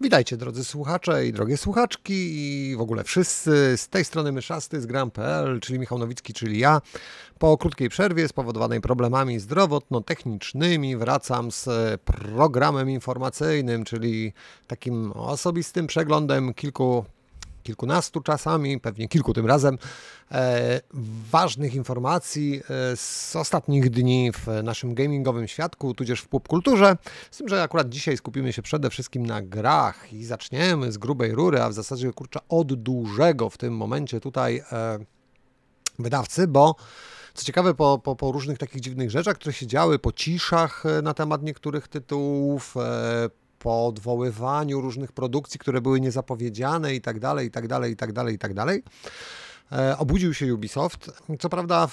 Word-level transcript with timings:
Witajcie 0.00 0.36
drodzy 0.36 0.64
słuchacze 0.64 1.26
i 1.26 1.32
drogie 1.32 1.56
słuchaczki 1.56 2.14
i 2.14 2.76
w 2.76 2.80
ogóle 2.80 3.04
wszyscy. 3.04 3.76
Z 3.76 3.88
tej 3.88 4.04
strony 4.04 4.32
Myszasty 4.32 4.80
z 4.80 4.86
Gram.pl, 4.86 5.60
czyli 5.60 5.78
Michał 5.78 5.98
Nowicki, 5.98 6.32
czyli 6.32 6.58
ja. 6.58 6.80
Po 7.38 7.58
krótkiej 7.58 7.88
przerwie 7.88 8.28
spowodowanej 8.28 8.80
problemami 8.80 9.38
zdrowotno-technicznymi 9.38 10.96
wracam 10.96 11.50
z 11.50 11.68
programem 12.02 12.90
informacyjnym, 12.90 13.84
czyli 13.84 14.32
takim 14.66 15.12
osobistym 15.12 15.86
przeglądem 15.86 16.54
kilku 16.54 17.04
kilkunastu 17.62 18.20
czasami, 18.20 18.80
pewnie 18.80 19.08
kilku 19.08 19.34
tym 19.34 19.46
razem, 19.46 19.78
e, 20.32 20.80
ważnych 21.30 21.74
informacji 21.74 22.60
e, 22.70 22.96
z 22.96 23.36
ostatnich 23.36 23.90
dni 23.90 24.32
w 24.32 24.46
naszym 24.62 24.94
gamingowym 24.94 25.48
świadku, 25.48 25.94
tudzież 25.94 26.20
w 26.20 26.28
popkulturze. 26.28 26.96
Z 27.30 27.38
tym, 27.38 27.48
że 27.48 27.62
akurat 27.62 27.88
dzisiaj 27.88 28.16
skupimy 28.16 28.52
się 28.52 28.62
przede 28.62 28.90
wszystkim 28.90 29.26
na 29.26 29.42
grach 29.42 30.12
i 30.12 30.24
zaczniemy 30.24 30.92
z 30.92 30.98
grubej 30.98 31.32
rury, 31.32 31.62
a 31.62 31.68
w 31.68 31.72
zasadzie 31.72 32.12
kurczę 32.12 32.40
od 32.48 32.74
dużego 32.74 33.50
w 33.50 33.58
tym 33.58 33.76
momencie 33.76 34.20
tutaj 34.20 34.62
e, 34.72 34.98
wydawcy, 35.98 36.46
bo 36.46 36.76
co 37.34 37.44
ciekawe, 37.44 37.74
po, 37.74 37.98
po, 37.98 38.16
po, 38.16 38.32
różnych 38.32 38.58
takich 38.58 38.80
dziwnych 38.80 39.10
rzeczach, 39.10 39.36
które 39.36 39.52
się 39.52 39.66
działy, 39.66 39.98
po 39.98 40.12
ciszach 40.12 40.86
e, 40.86 41.02
na 41.02 41.14
temat 41.14 41.42
niektórych 41.42 41.88
tytułów, 41.88 42.74
e, 43.58 43.62
po 43.62 43.86
odwoływaniu 43.86 44.80
różnych 44.80 45.12
produkcji, 45.12 45.60
które 45.60 45.80
były 45.80 46.00
niezapowiedziane 46.00 46.94
i 46.94 47.00
tak 47.00 47.20
dalej, 47.20 47.46
i 47.46 47.50
tak 47.50 47.68
dalej, 47.68 47.92
i 47.92 47.96
tak 47.96 48.12
dalej, 48.12 48.34
i 48.34 48.38
tak 48.38 48.54
dalej. 48.54 48.82
E, 49.72 49.98
obudził 49.98 50.34
się 50.34 50.54
Ubisoft. 50.54 51.10
Co 51.38 51.48
prawda 51.48 51.88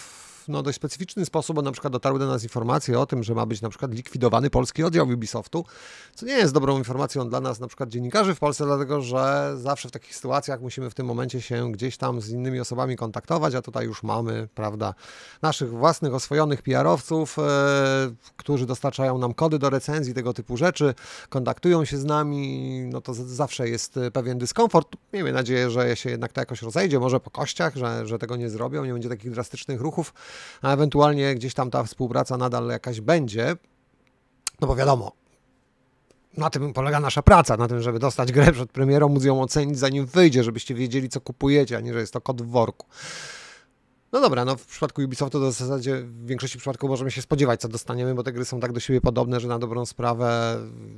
no, 0.48 0.64
dość 0.64 0.76
specyficzny 0.76 1.26
sposób, 1.26 1.56
bo 1.56 1.62
na 1.62 1.72
przykład 1.72 1.94
dotarły 1.94 2.20
do 2.20 2.28
nas 2.28 2.44
informacje 2.44 3.00
o 3.00 3.06
tym, 3.06 3.24
że 3.24 3.36
ma 3.36 3.46
być 3.46 3.62
na 3.62 3.70
przykład 3.70 3.94
likwidowany 3.94 4.50
polski 4.50 4.84
oddział 4.84 5.08
Ubisoftu, 5.08 5.66
co 6.16 6.26
nie 6.26 6.34
jest 6.34 6.54
dobrą 6.54 6.78
informacją 6.78 7.30
dla 7.30 7.42
nas, 7.42 7.60
na 7.60 7.68
przykład 7.68 7.90
dziennikarzy 7.90 8.36
w 8.36 8.40
Polsce, 8.40 8.66
dlatego 8.66 9.02
że 9.02 9.54
zawsze 9.58 9.90
w 9.90 9.92
takich 9.92 10.16
sytuacjach 10.16 10.62
musimy 10.62 10.90
w 10.90 10.94
tym 10.94 11.06
momencie 11.06 11.42
się 11.42 11.72
gdzieś 11.72 11.98
tam 11.98 12.22
z 12.22 12.30
innymi 12.30 12.60
osobami 12.60 12.96
kontaktować, 12.96 13.56
a 13.56 13.62
tutaj 13.62 13.86
już 13.86 14.04
mamy, 14.04 14.48
prawda, 14.56 14.94
naszych 15.42 15.70
własnych 15.70 16.14
oswojonych 16.14 16.62
PR-owców, 16.62 17.40
e, 17.40 17.42
którzy 18.38 18.66
dostarczają 18.66 19.18
nam 19.18 19.34
kody 19.34 19.60
do 19.60 19.70
recenzji, 19.70 20.14
tego 20.14 20.34
typu 20.34 20.58
rzeczy, 20.58 20.94
kontaktują 21.30 21.86
się 21.86 21.98
z 21.98 22.06
nami, 22.06 22.80
no 22.92 23.02
to 23.02 23.14
zawsze 23.14 23.70
jest 23.70 24.00
pewien 24.14 24.38
dyskomfort. 24.38 24.96
Miejmy 25.14 25.32
nadzieję, 25.32 25.70
że 25.70 25.96
się 25.96 26.10
jednak 26.10 26.34
to 26.34 26.42
jakoś 26.42 26.62
rozejdzie, 26.62 27.00
może 27.00 27.20
po 27.20 27.30
kościach, 27.30 27.76
że, 27.76 28.08
że 28.08 28.20
tego 28.20 28.36
nie 28.36 28.50
zrobią, 28.50 28.86
nie 28.86 28.94
będzie 28.94 29.10
takich 29.10 29.32
drastycznych 29.32 29.82
ruchów 29.82 30.14
a 30.62 30.74
ewentualnie 30.74 31.36
gdzieś 31.36 31.54
tam 31.54 31.72
ta 31.72 31.84
współpraca 31.84 32.38
nadal 32.38 32.68
jakaś 32.68 33.02
będzie, 33.02 33.56
no 34.62 34.68
bo 34.68 34.76
wiadomo, 34.76 35.12
na 36.38 36.50
tym 36.50 36.74
polega 36.74 37.00
nasza 37.00 37.22
praca, 37.22 37.58
na 37.58 37.68
tym, 37.68 37.82
żeby 37.82 38.00
dostać 38.00 38.32
grę 38.32 38.52
przed 38.52 38.72
premierą, 38.72 39.10
móc 39.10 39.24
ją 39.24 39.42
ocenić 39.42 39.80
zanim 39.80 40.06
wyjdzie, 40.06 40.44
żebyście 40.44 40.76
wiedzieli, 40.76 41.10
co 41.10 41.22
kupujecie, 41.22 41.78
a 41.78 41.80
nie, 41.80 41.94
że 41.94 42.00
jest 42.00 42.14
to 42.14 42.22
kod 42.22 42.42
w 42.42 42.46
worku. 42.46 42.88
No 44.12 44.22
dobra, 44.22 44.46
no 44.46 44.56
w 44.56 44.66
przypadku 44.66 45.02
Ubisoftu 45.02 45.40
to 45.40 45.52
w 45.52 45.54
zasadzie 45.54 45.96
w 45.96 46.26
większości 46.26 46.58
przypadków 46.58 46.90
możemy 46.90 47.12
się 47.12 47.22
spodziewać, 47.22 47.62
co 47.62 47.68
dostaniemy, 47.68 48.16
bo 48.16 48.24
te 48.24 48.32
gry 48.32 48.46
są 48.46 48.60
tak 48.60 48.74
do 48.74 48.80
siebie 48.80 49.02
podobne, 49.02 49.40
że 49.40 49.48
na 49.48 49.60
dobrą 49.60 49.86
sprawę, 49.86 50.58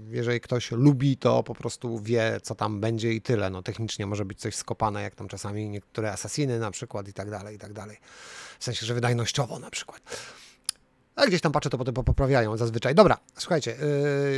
jeżeli 0.10 0.42
ktoś 0.42 0.72
lubi, 0.72 1.18
to 1.18 1.44
po 1.44 1.56
prostu 1.56 2.00
wie, 2.00 2.40
co 2.44 2.56
tam 2.56 2.80
będzie 2.80 3.14
i 3.14 3.22
tyle. 3.22 3.50
No 3.50 3.64
technicznie 3.64 4.06
może 4.06 4.26
być 4.26 4.40
coś 4.40 4.56
skopane, 4.56 5.02
jak 5.02 5.16
tam 5.16 5.28
czasami 5.28 5.70
niektóre 5.70 6.12
asasiny 6.12 6.60
na 6.60 6.72
przykład 6.72 7.08
i 7.08 7.14
tak 7.14 7.30
dalej, 7.30 7.56
i 7.56 7.60
tak 7.60 7.74
dalej. 7.74 7.98
W 8.60 8.64
sensie, 8.64 8.86
że 8.86 8.94
wydajnościowo 8.94 9.60
na 9.60 9.70
przykład. 9.70 10.02
A 11.16 11.28
gdzieś 11.28 11.42
tam 11.42 11.52
patrzę, 11.52 11.70
to 11.70 11.78
potem 11.78 11.94
poprawiają 11.94 12.58
zazwyczaj. 12.58 12.96
Dobra, 12.96 13.18
słuchajcie, 13.38 13.76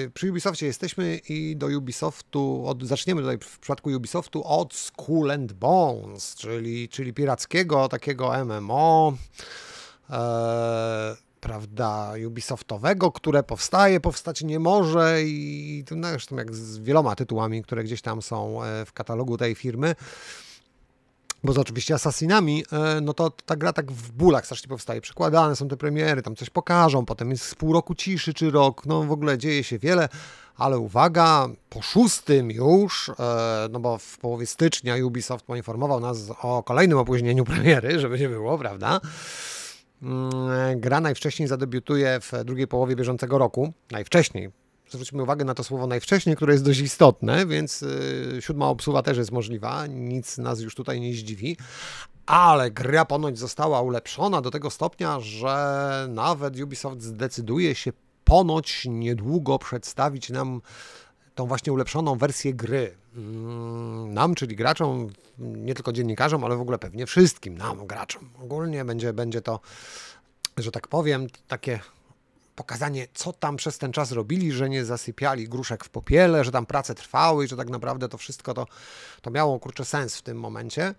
yy, 0.04 0.12
przy 0.14 0.30
Ubisoftie 0.30 0.66
jesteśmy 0.66 1.20
i 1.30 1.56
do 1.56 1.68
Ubisoftu, 1.68 2.64
od, 2.68 2.84
zaczniemy 2.84 3.22
tutaj 3.22 3.38
w 3.38 3.60
przypadku 3.60 3.90
Ubisoftu 3.90 4.44
od 4.44 4.74
Skull 4.74 5.32
and 5.32 5.54
Bones, 5.54 6.36
czyli, 6.36 6.90
czyli 6.90 7.14
pirackiego 7.14 7.90
takiego 7.90 8.46
MMO, 8.46 9.14
yy, 10.10 10.16
prawda, 11.40 12.14
Ubisoftowego, 12.28 13.12
które 13.12 13.44
powstaje, 13.44 14.00
powstać 14.00 14.44
nie 14.44 14.60
może 14.60 15.24
i 15.24 15.84
to 15.88 15.96
zresztą 16.02 16.36
jak 16.36 16.56
z 16.56 16.78
wieloma 16.78 17.16
tytułami, 17.16 17.64
które 17.64 17.84
gdzieś 17.84 18.02
tam 18.02 18.22
są 18.22 18.64
e, 18.64 18.86
w 18.86 18.94
katalogu 18.94 19.38
tej 19.38 19.56
firmy 19.56 19.96
bo 21.44 21.54
z 21.54 21.58
oczywiście 21.58 21.94
Assassinami, 21.94 22.64
e, 22.72 23.02
no 23.02 23.14
to 23.14 23.30
ta 23.30 23.56
gra 23.56 23.74
tak 23.74 23.92
w 23.92 24.12
bólach 24.12 24.46
strasznie 24.46 24.70
powstaje. 24.70 25.02
Przekładane 25.02 25.56
są 25.56 25.68
te 25.68 25.78
premiery, 25.78 26.22
tam 26.22 26.36
coś 26.36 26.50
pokażą, 26.50 27.06
potem 27.06 27.30
jest 27.30 27.56
pół 27.56 27.74
roku 27.74 27.96
ciszy 27.96 28.34
czy 28.34 28.52
rok, 28.52 28.86
no 28.86 29.04
w 29.04 29.12
ogóle 29.12 29.38
dzieje 29.38 29.64
się 29.64 29.80
wiele, 29.80 30.10
ale 30.56 30.80
uwaga, 30.80 31.48
po 31.70 31.82
szóstym 31.82 32.52
już, 32.52 33.10
e, 33.10 33.68
no 33.72 33.80
bo 33.80 33.98
w 33.98 34.18
połowie 34.18 34.46
stycznia 34.46 34.96
Ubisoft 35.06 35.46
poinformował 35.46 36.00
nas 36.00 36.32
o 36.42 36.64
kolejnym 36.64 36.98
opóźnieniu 36.98 37.46
premiery, 37.46 38.00
żeby 38.00 38.20
nie 38.20 38.30
było, 38.30 38.58
prawda? 38.58 39.02
Mm, 40.02 40.80
gra 40.80 41.02
najwcześniej 41.02 41.48
zadebiutuje 41.48 42.20
w 42.22 42.32
drugiej 42.46 42.68
połowie 42.68 42.96
bieżącego 42.96 43.38
roku, 43.38 43.74
najwcześniej, 43.92 44.50
zwróćmy 44.90 45.24
uwagę 45.24 45.46
na 45.46 45.54
to 45.54 45.64
słowo 45.64 45.88
najwcześniej, 45.88 46.36
które 46.36 46.54
jest 46.54 46.66
dość 46.66 46.80
istotne, 46.80 47.46
więc 47.46 47.82
y, 47.82 48.38
siódma 48.40 48.68
obsługa 48.68 49.02
też 49.02 49.18
jest 49.18 49.32
możliwa, 49.32 49.88
nic 49.88 50.38
nas 50.38 50.60
już 50.62 50.76
tutaj 50.76 51.02
nie 51.02 51.14
zdziwi. 51.14 51.58
Ale 52.26 52.72
gra 52.72 53.06
ponoć 53.06 53.40
została 53.40 53.82
ulepszona 53.82 54.42
do 54.42 54.52
tego 54.52 54.70
stopnia, 54.70 55.20
że 55.20 56.08
nawet 56.10 56.60
Ubisoft 56.60 57.02
zdecyduje 57.02 57.76
się 57.76 57.92
ponoć 58.24 58.86
niedługo 58.86 59.60
przedstawić 59.60 60.30
nam 60.30 60.62
tą 61.36 61.46
właśnie 61.46 61.74
ulepszoną 61.74 62.18
wersję 62.18 62.54
gry. 62.54 62.96
Mm, 63.16 64.14
nam, 64.14 64.36
czyli 64.36 64.56
graczom, 64.56 65.08
nie 65.38 65.74
tylko 65.74 65.94
dziennikarzom, 65.94 66.44
ale 66.44 66.56
w 66.56 66.62
ogóle 66.62 66.80
pewnie 66.80 67.06
wszystkim 67.06 67.58
nam, 67.58 67.88
graczom. 67.88 68.30
Ogólnie 68.44 68.86
będzie, 68.86 69.14
będzie 69.14 69.42
to, 69.42 69.60
że 70.58 70.72
tak 70.72 70.88
powiem, 70.88 71.28
takie 71.48 71.80
pokazanie, 72.60 73.08
co 73.14 73.34
tam 73.34 73.56
przez 73.56 73.78
ten 73.78 73.92
czas 73.92 74.12
robili, 74.12 74.52
że 74.52 74.70
nie 74.70 74.86
zasypiali 74.86 75.50
gruszek 75.50 75.86
w 75.86 75.90
popiele, 75.90 76.44
że 76.44 76.52
tam 76.52 76.66
prace 76.66 76.96
trwały 76.96 77.46
i 77.46 77.48
że 77.48 77.58
tak 77.58 77.70
naprawdę 77.70 78.10
to 78.10 78.18
wszystko 78.18 78.54
to, 78.54 78.66
to 79.22 79.32
miało 79.32 79.60
kurczę 79.60 79.86
sens 79.86 80.18
w 80.18 80.22
tym 80.22 80.40
momencie. 80.40 80.96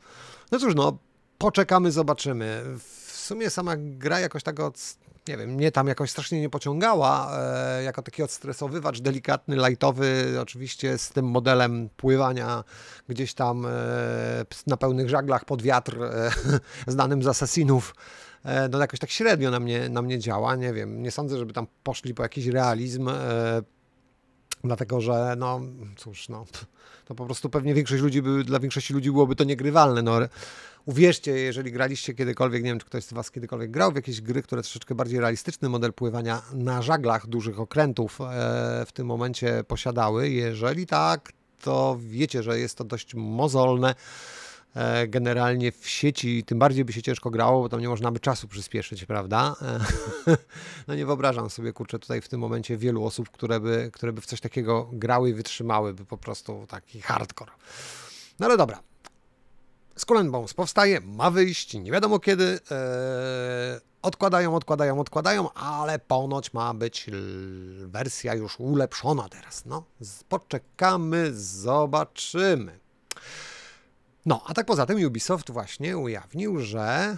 No 0.53 0.59
cóż, 0.59 0.75
no, 0.75 0.99
poczekamy, 1.39 1.93
zobaczymy. 1.93 2.63
W 2.79 3.13
sumie 3.17 3.51
sama 3.51 3.75
gra 3.77 4.21
jakoś 4.21 4.43
tak 4.43 4.61
od, 4.61 4.97
nie 5.29 5.37
wiem, 5.37 5.51
mnie 5.51 5.73
tam 5.73 5.87
jakoś 5.87 6.11
strasznie 6.11 6.41
nie 6.41 6.51
pociągała, 6.51 7.39
e, 7.39 7.83
jako 7.83 8.03
taki 8.03 8.23
odstresowywacz 8.23 9.01
delikatny, 9.01 9.57
lightowy, 9.57 10.39
oczywiście 10.43 10.99
z 10.99 11.09
tym 11.09 11.25
modelem 11.25 11.89
pływania 11.97 12.65
gdzieś 13.09 13.35
tam 13.35 13.67
e, 13.67 13.71
na 14.67 14.77
pełnych 14.77 15.09
żaglach 15.09 15.45
pod 15.45 15.63
wiatr, 15.63 16.03
e, 16.03 16.31
znanym 16.93 17.23
z 17.23 17.27
Assassinów, 17.27 17.95
E, 17.95 18.30
no 18.71 18.79
jakoś 18.79 18.99
tak 18.99 19.11
średnio 19.11 19.51
na 19.51 19.61
mnie, 19.61 19.89
na 19.89 20.03
mnie 20.03 20.19
działa, 20.19 20.57
nie 20.57 20.73
wiem, 20.73 21.03
nie 21.03 21.11
sądzę, 21.11 21.39
żeby 21.39 21.53
tam 21.53 21.67
poszli 21.83 22.15
po 22.15 22.23
jakiś 22.23 22.47
realizm, 22.47 23.09
e, 23.09 23.63
dlatego 24.65 25.01
że 25.01 25.35
no 25.39 25.61
cóż, 25.97 26.29
no 26.29 26.45
to 27.05 27.15
po 27.15 27.27
prostu 27.27 27.51
pewnie 27.51 27.75
większość 27.75 28.03
ludzi 28.03 28.23
by, 28.23 28.45
dla 28.45 28.61
większości 28.61 28.95
ludzi 28.95 29.11
byłoby 29.11 29.37
to 29.37 29.45
niegrywalne, 29.45 30.03
no 30.03 30.19
uwierzcie, 30.87 31.33
jeżeli 31.33 31.73
graliście 31.73 32.15
kiedykolwiek, 32.15 32.63
nie 32.63 32.71
wiem, 32.71 32.79
czy 32.79 32.87
ktoś 32.87 33.05
z 33.05 33.13
Was 33.13 33.31
kiedykolwiek 33.31 33.71
grał 33.71 33.93
w 33.93 33.97
jakieś 33.97 34.21
gry, 34.21 34.43
które 34.43 34.63
troszeczkę 34.63 34.95
bardziej 34.95 35.21
realistyczny 35.21 35.69
model 35.69 35.93
pływania 35.93 36.43
na 36.53 36.83
żaglach 36.83 37.27
dużych 37.27 37.61
okrętów 37.61 38.21
e, 38.21 38.25
w 38.87 38.93
tym 38.93 39.07
momencie 39.07 39.65
posiadały, 39.69 40.29
jeżeli 40.29 40.87
tak, 40.87 41.33
to 41.63 41.99
wiecie, 42.01 42.43
że 42.43 42.59
jest 42.59 42.79
to 42.79 42.85
dość 42.85 43.15
mozolne, 43.15 43.95
E, 43.95 43.95
generalnie 45.09 45.73
w 45.73 45.89
sieci, 45.89 46.45
tym 46.45 46.59
bardziej 46.59 46.85
by 46.85 46.93
się 46.93 47.03
ciężko 47.03 47.31
grało, 47.31 47.63
bo 47.63 47.69
tam 47.69 47.81
nie 47.81 47.89
można 47.89 48.13
by 48.13 48.21
czasu 48.21 48.49
przyspieszyć, 48.49 49.05
prawda? 49.05 49.57
E, 49.63 50.37
no 50.89 50.95
nie 50.95 51.07
wyobrażam 51.07 51.51
sobie, 51.51 51.73
kurczę, 51.73 51.99
tutaj 51.99 52.21
w 52.21 52.29
tym 52.29 52.41
momencie 52.41 52.77
wielu 52.77 53.05
osób, 53.05 53.31
które 53.31 53.61
by, 53.61 53.91
które 53.93 54.13
by 54.13 54.21
w 54.21 54.27
coś 54.27 54.41
takiego 54.41 54.89
grały 54.93 55.31
i 55.31 55.35
wytrzymały, 55.35 55.95
by 55.95 56.05
po 56.05 56.19
prostu 56.19 56.67
taki 56.69 57.01
hardcore. 57.01 57.53
No 58.41 58.47
ale 58.47 58.57
dobra. 58.57 58.81
Skull 59.97 60.31
Bones 60.31 60.55
powstaje, 60.55 61.01
ma 61.01 61.31
wyjść, 61.31 61.75
nie 61.75 61.93
wiadomo 61.93 62.19
kiedy. 62.19 62.45
Eee, 62.45 63.81
odkładają, 64.03 64.55
odkładają, 64.55 65.01
odkładają, 65.01 65.53
ale 65.53 65.99
ponoć 65.99 66.53
ma 66.53 66.75
być 66.75 67.07
wersja 67.87 68.35
już 68.35 68.61
ulepszona 68.61 69.29
teraz. 69.29 69.67
No, 69.67 69.85
poczekamy, 70.29 71.31
zobaczymy. 71.35 72.79
No, 74.27 74.43
a 74.47 74.55
tak 74.55 74.67
poza 74.67 74.87
tym 74.87 75.07
Ubisoft 75.07 75.51
właśnie 75.51 75.99
ujawnił, 75.99 76.61
że 76.61 77.17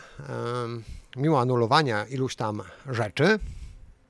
mimo 1.16 1.40
anulowania 1.40 2.04
iluś 2.06 2.37
tam 2.37 2.62
rzeczy, 2.87 3.38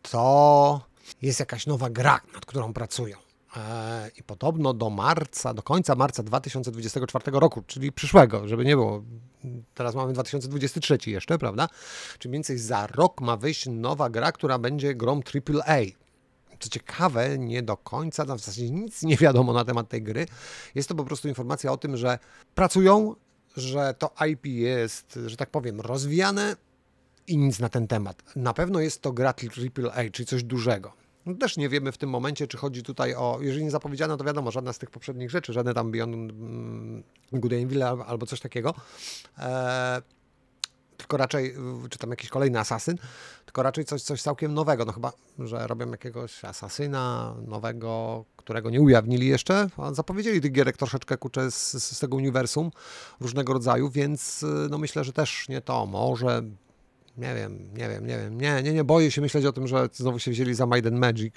to 0.02 0.80
jest 1.22 1.40
jakaś 1.40 1.66
nowa 1.66 1.90
gra, 1.90 2.20
nad 2.34 2.46
którą 2.46 2.72
pracują. 2.72 3.16
E, 3.56 4.10
I 4.18 4.22
podobno 4.22 4.74
do 4.74 4.90
marca, 4.90 5.54
do 5.54 5.62
końca 5.62 5.94
marca 5.94 6.22
2024 6.22 7.24
roku, 7.32 7.62
czyli 7.66 7.92
przyszłego, 7.92 8.48
żeby 8.48 8.64
nie 8.64 8.76
było. 8.76 9.02
Teraz 9.74 9.94
mamy 9.94 10.12
2023 10.12 10.98
jeszcze, 11.06 11.38
prawda? 11.38 11.68
Czyli 12.18 12.30
mniej 12.30 12.36
więcej 12.36 12.58
za 12.58 12.86
rok 12.86 13.20
ma 13.20 13.36
wyjść 13.36 13.66
nowa 13.66 14.10
gra, 14.10 14.32
która 14.32 14.58
będzie 14.58 14.94
grą 14.94 15.20
AAA 15.20 15.78
Co 16.62 16.68
ciekawe, 16.68 17.38
nie 17.38 17.62
do 17.62 17.76
końca, 17.76 18.24
w 18.24 18.28
zasadzie 18.28 18.70
nic 18.70 19.02
nie 19.02 19.16
wiadomo 19.16 19.52
na 19.52 19.64
temat 19.64 19.88
tej 19.88 20.02
gry. 20.02 20.26
Jest 20.74 20.88
to 20.88 20.94
po 20.94 21.04
prostu 21.04 21.28
informacja 21.28 21.72
o 21.72 21.76
tym, 21.76 21.96
że 21.96 22.18
pracują, 22.54 23.14
że 23.56 23.94
to 23.98 24.10
IP 24.30 24.46
jest, 24.46 25.18
że 25.26 25.36
tak 25.36 25.50
powiem, 25.50 25.80
rozwijane 25.80 26.56
i 27.26 27.38
nic 27.38 27.58
na 27.58 27.68
ten 27.68 27.88
temat. 27.88 28.22
Na 28.36 28.54
pewno 28.54 28.80
jest 28.80 29.02
to 29.02 29.12
gra 29.12 29.34
AAA, 29.34 30.10
czyli 30.12 30.26
coś 30.26 30.44
dużego. 30.44 30.92
No 31.26 31.34
też 31.34 31.56
nie 31.56 31.68
wiemy 31.68 31.92
w 31.92 31.98
tym 31.98 32.10
momencie, 32.10 32.46
czy 32.46 32.56
chodzi 32.56 32.82
tutaj 32.82 33.14
o, 33.14 33.38
jeżeli 33.40 33.64
nie 33.64 33.70
zapowiedziano, 33.70 34.16
to 34.16 34.24
wiadomo, 34.24 34.50
żadna 34.50 34.72
z 34.72 34.78
tych 34.78 34.90
poprzednich 34.90 35.30
rzeczy, 35.30 35.52
żadne 35.52 35.74
tam 35.74 35.90
Beyond 35.90 36.14
mm, 36.14 37.02
Good 37.32 37.52
Evil 37.52 37.82
albo 37.82 38.26
coś 38.26 38.40
takiego. 38.40 38.74
Eee, 39.38 40.02
tylko 41.12 41.16
raczej, 41.22 41.54
czy 41.90 41.98
tam 41.98 42.10
jakiś 42.10 42.30
kolejny 42.30 42.58
asasyn, 42.58 42.96
tylko 43.44 43.62
raczej 43.62 43.84
coś, 43.84 44.02
coś 44.02 44.22
całkiem 44.22 44.54
nowego. 44.54 44.84
No 44.84 44.92
chyba, 44.92 45.12
że 45.38 45.66
robią 45.66 45.90
jakiegoś 45.90 46.44
asasyna 46.44 47.34
nowego, 47.46 48.24
którego 48.36 48.70
nie 48.70 48.80
ujawnili 48.80 49.26
jeszcze, 49.26 49.68
a 49.76 49.94
zapowiedzieli 49.94 50.40
tych 50.40 50.52
gierek 50.52 50.76
troszeczkę 50.76 51.16
kurczę 51.16 51.50
z, 51.50 51.72
z 51.72 51.98
tego 51.98 52.16
uniwersum 52.16 52.70
różnego 53.20 53.52
rodzaju, 53.52 53.90
więc 53.90 54.44
no 54.70 54.78
myślę, 54.78 55.04
że 55.04 55.12
też 55.12 55.48
nie 55.48 55.60
to. 55.60 55.86
Może 55.86 56.42
nie 57.16 57.34
wiem, 57.34 57.68
nie 57.74 57.88
wiem, 57.88 58.06
nie 58.06 58.18
wiem. 58.18 58.40
Nie, 58.40 58.62
nie, 58.62 58.72
nie 58.72 58.84
boję 58.84 59.10
się 59.10 59.20
myśleć 59.20 59.44
o 59.44 59.52
tym, 59.52 59.66
że 59.66 59.88
znowu 59.92 60.18
się 60.18 60.30
wzięli 60.30 60.54
za 60.54 60.66
Maiden 60.66 60.98
Magic. 60.98 61.34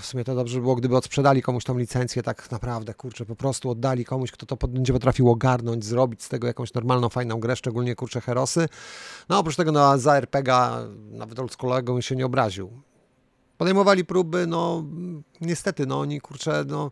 W 0.00 0.06
sumie 0.06 0.24
to 0.24 0.34
dobrze 0.34 0.58
by 0.58 0.62
było, 0.62 0.76
gdyby 0.76 0.96
odsprzedali 0.96 1.42
komuś 1.42 1.64
tą 1.64 1.78
licencję, 1.78 2.22
tak 2.22 2.50
naprawdę, 2.50 2.94
kurczę, 2.94 3.26
po 3.26 3.36
prostu 3.36 3.70
oddali 3.70 4.04
komuś, 4.04 4.30
kto 4.30 4.56
to 4.56 4.68
będzie 4.68 4.92
potrafił 4.92 5.30
ogarnąć, 5.30 5.84
zrobić 5.84 6.22
z 6.22 6.28
tego 6.28 6.46
jakąś 6.46 6.74
normalną, 6.74 7.08
fajną 7.08 7.40
grę, 7.40 7.56
szczególnie, 7.56 7.94
kurczę, 7.94 8.20
Herosy. 8.20 8.68
No, 9.28 9.38
oprócz 9.38 9.56
tego, 9.56 9.72
no, 9.72 9.98
za 9.98 10.16
RPGa, 10.16 10.78
nawet 11.10 11.38
oldschoolowego, 11.38 11.94
mi 11.94 12.02
się 12.02 12.16
nie 12.16 12.26
obraził. 12.26 12.70
Podejmowali 13.58 14.04
próby, 14.04 14.46
no, 14.46 14.84
niestety, 15.40 15.86
no, 15.86 16.00
oni, 16.00 16.20
kurczę, 16.20 16.64
no, 16.66 16.90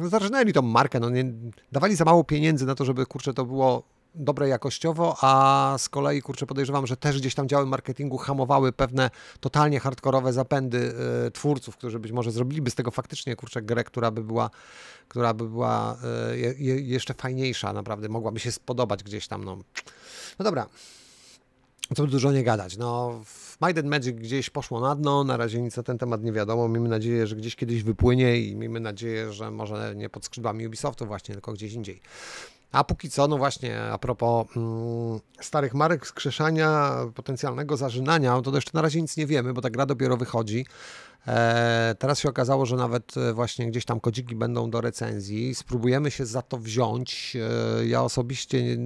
no 0.00 0.08
zarżnęli 0.08 0.52
tą 0.52 0.62
markę, 0.62 1.00
no, 1.00 1.10
nie, 1.10 1.24
dawali 1.72 1.96
za 1.96 2.04
mało 2.04 2.24
pieniędzy 2.24 2.66
na 2.66 2.74
to, 2.74 2.84
żeby, 2.84 3.06
kurczę, 3.06 3.34
to 3.34 3.44
było 3.44 3.97
dobre 4.14 4.48
jakościowo, 4.48 5.16
a 5.20 5.74
z 5.78 5.88
kolei, 5.88 6.22
kurczę, 6.22 6.46
podejrzewam, 6.46 6.86
że 6.86 6.96
też 6.96 7.18
gdzieś 7.18 7.34
tam 7.34 7.48
działy 7.48 7.66
marketingu 7.66 8.18
hamowały 8.18 8.72
pewne 8.72 9.10
totalnie 9.40 9.80
hardkorowe 9.80 10.32
zapędy 10.32 10.94
y, 11.26 11.30
twórców, 11.30 11.76
którzy 11.76 11.98
być 11.98 12.12
może 12.12 12.30
zrobiliby 12.30 12.70
z 12.70 12.74
tego 12.74 12.90
faktycznie, 12.90 13.36
kurczę, 13.36 13.62
grę, 13.62 13.84
która 13.84 14.10
by 14.10 14.24
była, 14.24 14.50
która 15.08 15.34
by 15.34 15.48
była 15.48 15.96
y, 16.32 16.38
je, 16.38 16.80
jeszcze 16.80 17.14
fajniejsza, 17.14 17.72
naprawdę 17.72 18.08
mogłaby 18.08 18.40
się 18.40 18.52
spodobać 18.52 19.02
gdzieś 19.02 19.28
tam, 19.28 19.44
no. 19.44 19.58
No 20.38 20.44
dobra, 20.44 20.66
co 21.96 22.06
dużo 22.06 22.32
nie 22.32 22.42
gadać, 22.42 22.76
no 22.76 23.20
and 23.60 23.84
Magic 23.84 24.16
gdzieś 24.16 24.50
poszło 24.50 24.80
na 24.80 24.94
dno, 24.94 25.24
na 25.24 25.36
razie 25.36 25.62
nic 25.62 25.76
na 25.76 25.82
ten 25.82 25.98
temat 25.98 26.22
nie 26.22 26.32
wiadomo, 26.32 26.68
miejmy 26.68 26.88
nadzieję, 26.88 27.26
że 27.26 27.36
gdzieś 27.36 27.56
kiedyś 27.56 27.82
wypłynie 27.82 28.40
i 28.40 28.56
miejmy 28.56 28.80
nadzieję, 28.80 29.32
że 29.32 29.50
może 29.50 29.94
nie 29.96 30.08
pod 30.08 30.24
skrzydłami 30.24 30.66
Ubisoftu 30.66 31.06
właśnie, 31.06 31.34
tylko 31.34 31.52
gdzieś 31.52 31.72
indziej. 31.72 32.00
A 32.72 32.84
póki 32.84 33.10
co, 33.10 33.28
no 33.28 33.38
właśnie, 33.38 33.82
a 33.82 33.98
propos 33.98 34.46
mm, 34.56 35.20
starych 35.40 35.74
marek, 35.74 36.06
skrzeszania, 36.06 36.94
potencjalnego 37.14 37.76
zażynania, 37.76 38.42
to 38.42 38.54
jeszcze 38.54 38.70
na 38.74 38.82
razie 38.82 39.02
nic 39.02 39.16
nie 39.16 39.26
wiemy, 39.26 39.52
bo 39.52 39.60
ta 39.60 39.70
gra 39.70 39.86
dopiero 39.86 40.16
wychodzi. 40.16 40.66
E, 41.28 41.94
teraz 41.98 42.18
się 42.18 42.28
okazało, 42.28 42.66
że 42.66 42.76
nawet 42.76 43.16
e, 43.16 43.32
właśnie 43.32 43.66
gdzieś 43.66 43.84
tam 43.84 44.00
kodziki 44.00 44.36
będą 44.36 44.70
do 44.70 44.80
recenzji. 44.80 45.54
Spróbujemy 45.54 46.10
się 46.10 46.26
za 46.26 46.42
to 46.42 46.58
wziąć. 46.58 47.36
E, 47.80 47.86
ja 47.86 48.02
osobiście 48.02 48.76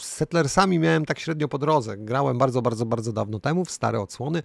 z 0.00 0.04
Settlersami 0.04 0.78
miałem 0.78 1.06
tak 1.06 1.18
średnio 1.18 1.48
po 1.48 1.58
drodze. 1.58 1.96
Grałem 1.96 2.38
bardzo, 2.38 2.62
bardzo, 2.62 2.86
bardzo 2.86 3.12
dawno 3.12 3.40
temu 3.40 3.64
w 3.64 3.70
stare 3.70 4.00
odsłony. 4.00 4.42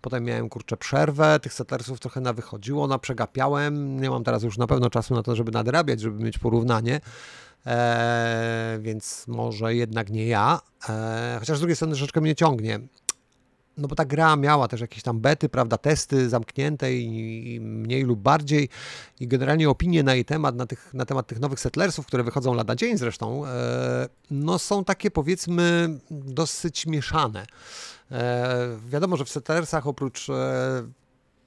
Potem 0.00 0.24
miałem 0.24 0.48
kurczę 0.48 0.76
przerwę. 0.76 1.40
Tych 1.40 1.52
Settlersów 1.52 2.00
trochę 2.00 2.20
na 2.20 2.32
wychodziło, 2.32 2.86
na 2.86 2.98
przegapiałem. 2.98 4.00
Nie 4.00 4.10
mam 4.10 4.24
teraz 4.24 4.42
już 4.42 4.58
na 4.58 4.66
pewno 4.66 4.90
czasu 4.90 5.14
na 5.14 5.22
to, 5.22 5.36
żeby 5.36 5.52
nadrabiać, 5.52 6.00
żeby 6.00 6.24
mieć 6.24 6.38
porównanie. 6.38 7.00
E, 7.66 8.78
więc 8.80 9.24
może 9.28 9.74
jednak 9.74 10.10
nie 10.10 10.26
ja. 10.26 10.60
E, 10.88 11.36
chociaż 11.40 11.56
z 11.56 11.60
drugiej 11.60 11.76
strony 11.76 11.92
troszeczkę 11.92 12.20
mnie 12.20 12.34
ciągnie. 12.34 12.80
No 13.76 13.88
bo 13.88 13.94
ta 13.94 14.04
gra 14.04 14.36
miała 14.36 14.68
też 14.68 14.80
jakieś 14.80 15.02
tam 15.02 15.20
bety, 15.20 15.48
prawda, 15.48 15.78
testy 15.78 16.28
zamknięte 16.28 16.94
i, 16.94 17.54
i 17.54 17.60
mniej 17.60 18.02
lub 18.02 18.20
bardziej 18.20 18.68
i 19.20 19.28
generalnie 19.28 19.70
opinie 19.70 20.02
na 20.02 20.14
jej 20.14 20.24
temat, 20.24 20.56
na, 20.56 20.66
tych, 20.66 20.94
na 20.94 21.04
temat 21.04 21.26
tych 21.26 21.40
nowych 21.40 21.60
settlersów, 21.60 22.06
które 22.06 22.24
wychodzą 22.24 22.54
lada 22.54 22.76
dzień 22.76 22.98
zresztą, 22.98 23.46
e, 23.46 24.08
no 24.30 24.58
są 24.58 24.84
takie 24.84 25.10
powiedzmy 25.10 25.98
dosyć 26.10 26.86
mieszane. 26.86 27.46
E, 28.10 28.78
wiadomo, 28.88 29.16
że 29.16 29.24
w 29.24 29.30
settlersach 29.30 29.86
oprócz 29.86 30.30
e, 30.30 30.82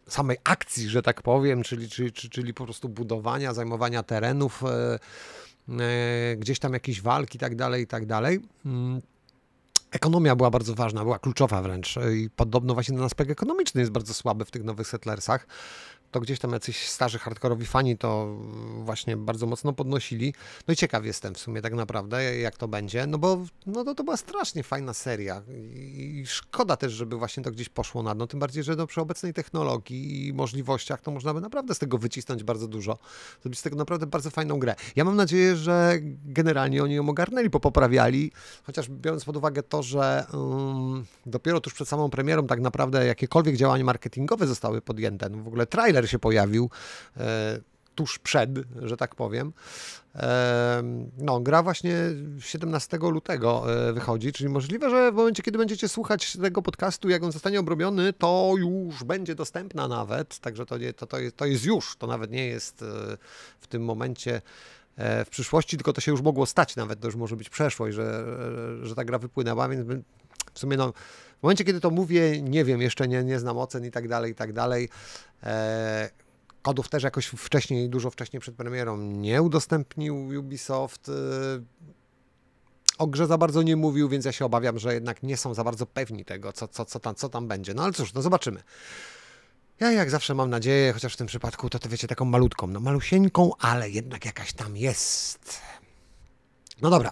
samej 0.08 0.38
akcji, 0.44 0.90
że 0.90 1.02
tak 1.02 1.22
powiem, 1.22 1.64
czyli, 1.64 1.90
czyli, 1.90 2.12
czyli 2.12 2.54
po 2.54 2.64
prostu 2.64 2.90
budowania, 2.90 3.54
zajmowania 3.54 4.04
terenów, 4.04 4.64
e, 4.64 5.00
E, 5.80 6.36
gdzieś 6.38 6.60
tam 6.60 6.74
jakieś 6.74 7.02
walki 7.02 7.38
i 7.38 7.40
tak 7.40 7.56
dalej, 7.56 7.84
i 7.84 7.88
tak 7.88 8.06
dalej. 8.06 8.40
Ekonomia 9.92 10.36
była 10.36 10.50
bardzo 10.50 10.76
ważna, 10.76 11.04
była 11.04 11.20
kluczowa 11.20 11.62
wręcz 11.62 11.96
i 12.16 12.30
podobno 12.30 12.74
właśnie 12.74 12.96
ten 12.96 13.06
aspekt 13.06 13.32
ekonomiczny 13.32 13.82
jest 13.82 13.92
bardzo 13.92 14.14
słaby 14.14 14.46
w 14.46 14.52
tych 14.52 14.64
nowych 14.64 14.88
settlersach 14.88 15.48
to 16.12 16.20
gdzieś 16.20 16.40
tam 16.40 16.52
jacyś 16.52 16.90
starzy 16.90 17.20
hardkorowi 17.20 17.66
fani 17.66 17.98
to 17.98 18.36
właśnie 18.78 19.18
bardzo 19.18 19.46
mocno 19.46 19.74
podnosili. 19.74 20.34
No 20.68 20.74
i 20.74 20.78
ciekaw 20.78 21.06
jestem 21.06 21.34
w 21.34 21.40
sumie 21.40 21.62
tak 21.62 21.74
naprawdę, 21.74 22.40
jak 22.40 22.58
to 22.58 22.68
będzie, 22.68 23.08
no 23.08 23.18
bo 23.18 23.46
no 23.66 23.84
to, 23.84 23.96
to 23.96 24.04
była 24.04 24.18
strasznie 24.18 24.64
fajna 24.64 24.94
seria 24.94 25.42
i 25.74 26.24
szkoda 26.28 26.78
też, 26.78 26.94
żeby 26.94 27.18
właśnie 27.18 27.44
to 27.44 27.52
gdzieś 27.52 27.70
poszło 27.70 28.04
na 28.04 28.16
dno, 28.16 28.28
tym 28.28 28.40
bardziej, 28.40 28.64
że 28.64 28.76
no 28.76 28.88
przy 28.88 29.02
obecnej 29.02 29.34
technologii 29.34 30.28
i 30.28 30.34
możliwościach 30.34 31.02
to 31.02 31.12
można 31.12 31.34
by 31.34 31.42
naprawdę 31.42 31.76
z 31.76 31.80
tego 31.80 31.98
wycisnąć 31.98 32.44
bardzo 32.44 32.68
dużo, 32.68 32.98
zrobić 33.42 33.60
z 33.60 33.62
tego 33.62 33.76
naprawdę 33.76 34.08
bardzo 34.08 34.30
fajną 34.30 34.60
grę. 34.60 34.76
Ja 34.96 35.04
mam 35.04 35.16
nadzieję, 35.16 35.56
że 35.56 35.98
generalnie 36.26 36.84
oni 36.84 36.96
ją 36.96 37.10
ogarnęli, 37.10 37.50
popoprawiali, 37.50 38.32
chociaż 38.64 38.90
biorąc 38.90 39.26
pod 39.26 39.38
uwagę 39.38 39.64
to, 39.64 39.84
że 39.84 40.26
um, 40.34 41.06
dopiero 41.26 41.62
tuż 41.62 41.74
przed 41.74 41.88
samą 41.88 42.10
premierą 42.10 42.48
tak 42.48 42.60
naprawdę 42.60 43.06
jakiekolwiek 43.06 43.56
działania 43.56 43.84
marketingowe 43.84 44.48
zostały 44.48 44.82
podjęte, 44.82 45.30
no 45.30 45.44
w 45.44 45.48
ogóle 45.48 45.66
trailer 45.66 45.99
trailer 46.00 46.10
się 46.10 46.20
pojawił 46.20 46.70
e, 47.18 47.60
tuż 47.96 48.20
przed, 48.20 48.50
że 48.82 48.98
tak 48.98 49.16
powiem. 49.16 49.54
E, 50.16 50.84
no, 51.18 51.40
gra 51.40 51.64
właśnie 51.64 51.96
17 52.40 52.98
lutego 52.98 53.74
e, 53.90 53.94
wychodzi, 53.94 54.32
czyli 54.34 54.50
możliwe, 54.50 54.90
że 54.90 55.12
w 55.12 55.16
momencie, 55.16 55.44
kiedy 55.44 55.58
będziecie 55.58 55.88
słuchać 55.88 56.38
tego 56.38 56.62
podcastu, 56.62 57.10
jak 57.10 57.24
on 57.24 57.32
zostanie 57.32 57.60
obrobiony, 57.60 58.14
to 58.14 58.54
już 58.58 59.04
będzie 59.04 59.36
dostępna 59.36 59.88
nawet, 59.88 60.40
także 60.40 60.66
to, 60.66 60.78
nie, 60.78 60.94
to, 60.94 61.08
to, 61.08 61.20
jest, 61.20 61.36
to 61.38 61.46
jest 61.46 61.66
już, 61.66 61.98
to 61.98 62.08
nawet 62.08 62.32
nie 62.32 62.46
jest 62.46 62.86
w 63.60 63.68
tym 63.68 63.84
momencie 63.84 64.42
w 64.98 65.28
przyszłości, 65.30 65.78
tylko 65.78 65.94
to 65.94 66.02
się 66.02 66.12
już 66.12 66.22
mogło 66.22 66.46
stać 66.46 66.76
nawet, 66.76 67.00
to 67.00 67.08
już 67.08 67.16
może 67.16 67.36
być 67.36 67.50
przeszłość, 67.50 67.96
że, 67.96 68.26
że 68.82 68.96
ta 68.96 69.06
gra 69.06 69.20
wypłynęła, 69.20 69.70
więc 69.70 69.88
w 70.60 70.62
sumie 70.62 70.78
no, 70.78 70.94
w 71.40 71.44
momencie, 71.44 71.64
kiedy 71.64 71.82
to 71.82 71.90
mówię, 71.90 72.42
nie 72.42 72.66
wiem, 72.66 72.82
jeszcze 72.82 73.08
nie, 73.08 73.24
nie 73.24 73.40
znam 73.40 73.58
ocen 73.58 73.86
i 73.86 73.92
tak 73.92 74.08
dalej, 74.08 74.32
i 74.32 74.36
tak 74.36 74.54
dalej. 74.54 74.90
E, 75.44 76.10
kodów 76.62 76.90
też 76.90 77.04
jakoś 77.04 77.26
wcześniej, 77.26 77.90
dużo 77.90 78.10
wcześniej 78.10 78.40
przed 78.40 78.56
premierą 78.56 78.98
nie 78.98 79.42
udostępnił 79.42 80.40
Ubisoft. 80.40 81.10
E, 81.10 81.14
o 82.98 83.08
grze 83.08 83.28
za 83.28 83.38
bardzo 83.38 83.62
nie 83.62 83.76
mówił, 83.76 84.10
więc 84.10 84.26
ja 84.26 84.32
się 84.32 84.46
obawiam, 84.46 84.80
że 84.80 84.94
jednak 84.94 85.24
nie 85.24 85.38
są 85.38 85.54
za 85.54 85.64
bardzo 85.64 85.86
pewni 85.86 86.26
tego, 86.26 86.54
co, 86.54 86.68
co, 86.68 86.86
co, 86.86 87.00
tam, 87.00 87.16
co 87.16 87.30
tam 87.30 87.48
będzie. 87.48 87.74
No 87.74 87.84
ale 87.84 87.94
cóż, 87.94 88.14
no 88.14 88.22
zobaczymy. 88.22 88.64
Ja 89.80 89.92
jak 89.92 90.10
zawsze 90.10 90.36
mam 90.36 90.50
nadzieję, 90.50 90.94
chociaż 90.94 91.14
w 91.14 91.18
tym 91.18 91.28
przypadku 91.28 91.70
to, 91.70 91.80
to 91.80 91.90
wiecie, 91.90 92.08
taką 92.08 92.26
malutką, 92.26 92.68
no 92.68 92.80
malusieńką, 92.80 93.52
ale 93.60 93.90
jednak 93.90 94.26
jakaś 94.26 94.54
tam 94.54 94.78
jest. 94.78 95.62
No 96.82 96.90
dobra, 96.90 97.12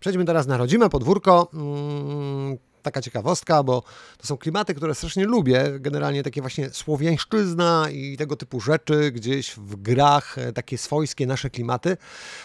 przejdźmy 0.00 0.24
teraz 0.24 0.46
na 0.46 0.56
rodzime 0.56 0.88
podwórko. 0.88 1.50
Mm, 1.54 2.58
taka 2.82 3.02
ciekawostka, 3.02 3.62
bo 3.62 3.82
to 4.18 4.26
są 4.26 4.36
klimaty, 4.36 4.74
które 4.74 4.94
strasznie 4.94 5.24
lubię. 5.24 5.64
Generalnie 5.80 6.22
takie 6.22 6.40
właśnie 6.40 6.70
słowiańszczyzna 6.70 7.86
i 7.92 8.16
tego 8.16 8.36
typu 8.36 8.60
rzeczy 8.60 9.12
gdzieś 9.12 9.50
w 9.50 9.76
grach, 9.76 10.38
e, 10.38 10.52
takie 10.52 10.78
swojskie 10.78 11.26
nasze 11.26 11.50
klimaty. 11.50 11.96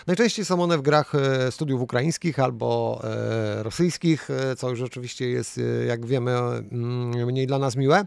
Najczęściej 0.07 0.45
są 0.45 0.63
one 0.63 0.77
w 0.77 0.81
grach 0.81 1.15
e, 1.15 1.51
studiów 1.51 1.81
ukraińskich 1.81 2.39
albo 2.39 3.01
e, 3.03 3.63
rosyjskich, 3.63 4.29
co 4.57 4.69
już 4.69 4.81
oczywiście 4.81 5.29
jest, 5.29 5.59
jak 5.87 6.05
wiemy, 6.05 6.31
mm, 6.31 7.25
mniej 7.25 7.47
dla 7.47 7.59
nas 7.59 7.75
miłe. 7.75 8.05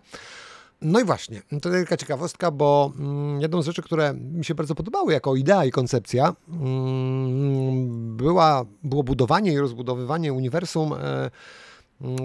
No 0.82 1.00
i 1.00 1.04
właśnie, 1.04 1.42
to 1.62 1.70
taka 1.70 1.96
ciekawostka, 1.96 2.50
bo 2.50 2.92
mm, 2.98 3.40
jedną 3.40 3.62
z 3.62 3.66
rzeczy, 3.66 3.82
które 3.82 4.14
mi 4.14 4.44
się 4.44 4.54
bardzo 4.54 4.74
podobały 4.74 5.12
jako 5.12 5.36
idea 5.36 5.64
i 5.64 5.70
koncepcja, 5.70 6.34
mm, 6.48 8.16
była, 8.16 8.64
było 8.82 9.02
budowanie 9.02 9.52
i 9.52 9.58
rozbudowywanie 9.58 10.32
uniwersum 10.32 10.94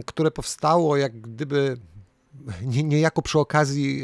które 0.05 0.31
powstało 0.31 0.97
jak 0.97 1.21
gdyby 1.21 1.77
niejako 2.83 3.21
przy 3.21 3.39
okazji 3.39 4.03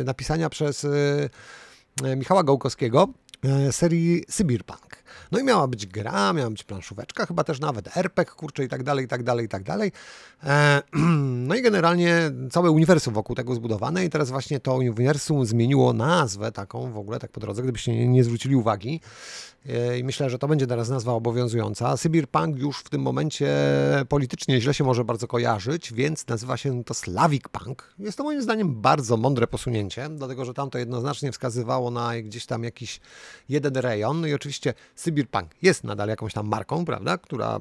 e, 0.00 0.04
napisania 0.04 0.48
przez 0.48 0.84
e, 0.84 2.16
Michała 2.16 2.44
Gałkowskiego 2.44 3.08
e, 3.44 3.72
serii 3.72 4.24
Sybirpunk. 4.28 5.04
No 5.32 5.38
i 5.38 5.44
miała 5.44 5.68
być 5.68 5.86
gra, 5.86 6.32
miała 6.32 6.50
być 6.50 6.64
planszóweczka, 6.64 7.26
chyba 7.26 7.44
też 7.44 7.60
nawet 7.60 7.96
RPG, 7.96 8.34
kurczę 8.34 8.64
i 8.64 8.68
tak 8.68 8.82
dalej, 8.82 9.04
i 9.04 9.08
tak 9.08 9.22
dalej, 9.22 9.46
i 9.46 9.48
tak 9.48 9.62
dalej. 9.62 9.92
E, 10.44 10.82
no 11.48 11.54
i 11.54 11.62
generalnie 11.62 12.30
całe 12.50 12.70
uniwersum 12.70 13.14
wokół 13.14 13.36
tego 13.36 13.54
zbudowane 13.54 14.04
i 14.04 14.10
teraz 14.10 14.30
właśnie 14.30 14.60
to 14.60 14.74
uniwersum 14.74 15.46
zmieniło 15.46 15.92
nazwę 15.92 16.52
taką 16.52 16.92
w 16.92 16.98
ogóle, 16.98 17.18
tak 17.18 17.30
po 17.30 17.40
drodze, 17.40 17.62
gdybyście 17.62 17.92
nie, 17.92 18.08
nie 18.08 18.24
zwrócili 18.24 18.56
uwagi. 18.56 19.00
E, 19.68 19.98
I 19.98 20.04
myślę, 20.04 20.30
że 20.30 20.38
to 20.38 20.48
będzie 20.48 20.66
teraz 20.66 20.88
nazwa 20.88 21.12
obowiązująca. 21.12 21.96
Sybir 21.96 22.28
Punk 22.28 22.58
już 22.58 22.78
w 22.78 22.88
tym 22.88 23.02
momencie 23.02 23.48
politycznie 24.08 24.60
źle 24.60 24.74
się 24.74 24.84
może 24.84 25.04
bardzo 25.04 25.26
kojarzyć, 25.26 25.92
więc 25.92 26.26
nazywa 26.26 26.56
się 26.56 26.84
to 26.84 26.94
Slavic 26.94 27.42
Punk. 27.52 27.94
Jest 27.98 28.18
to 28.18 28.24
moim 28.24 28.42
zdaniem 28.42 28.80
bardzo 28.80 29.16
mądre 29.16 29.46
posunięcie, 29.46 30.08
dlatego 30.08 30.44
że 30.44 30.54
tam 30.54 30.70
to 30.70 30.78
jednoznacznie 30.78 31.32
wskazywało 31.32 31.90
na 31.90 32.22
gdzieś 32.22 32.46
tam 32.46 32.64
jakiś 32.64 33.00
jeden 33.48 33.76
rejon. 33.76 34.20
No 34.20 34.26
i 34.26 34.34
oczywiście 34.34 34.74
Punk 35.30 35.50
jest 35.62 35.84
nadal 35.84 36.08
jakąś 36.08 36.32
tam 36.32 36.48
marką, 36.48 36.84
prawda, 36.84 37.18
która 37.18 37.60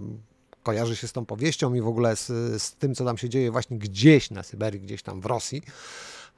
kojarzy 0.64 0.96
się 0.96 1.08
z 1.08 1.14
tą 1.14 1.26
powieścią 1.26 1.74
i 1.74 1.82
w 1.82 1.88
ogóle 1.88 2.16
z, 2.16 2.28
z 2.62 2.76
tym, 2.76 2.96
co 2.96 3.06
tam 3.06 3.18
się 3.18 3.30
dzieje 3.30 3.52
właśnie 3.52 3.78
gdzieś 3.78 4.32
na 4.32 4.44
Syberii, 4.44 4.82
gdzieś 4.82 5.04
tam 5.04 5.22
w 5.22 5.26
Rosji. 5.26 5.62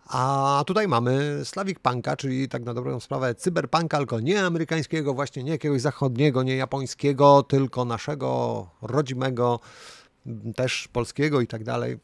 A 0.07 0.63
tutaj 0.67 0.87
mamy 0.87 1.41
Slavic 1.43 1.79
Punka, 1.79 2.17
czyli 2.17 2.49
tak 2.49 2.63
na 2.63 2.73
dobrą 2.73 2.99
sprawę 2.99 3.35
cyberpunka, 3.35 3.97
tylko 3.97 4.19
nie 4.19 4.41
amerykańskiego, 4.41 5.13
właśnie 5.13 5.43
nie 5.43 5.51
jakiegoś 5.51 5.81
zachodniego, 5.81 6.43
nie 6.43 6.55
japońskiego, 6.55 7.43
tylko 7.43 7.85
naszego 7.85 8.67
rodzimego, 8.81 9.59
też 10.55 10.87
polskiego 10.87 11.41
i 11.41 11.47
tak 11.47 11.63
dalej, 11.63 11.97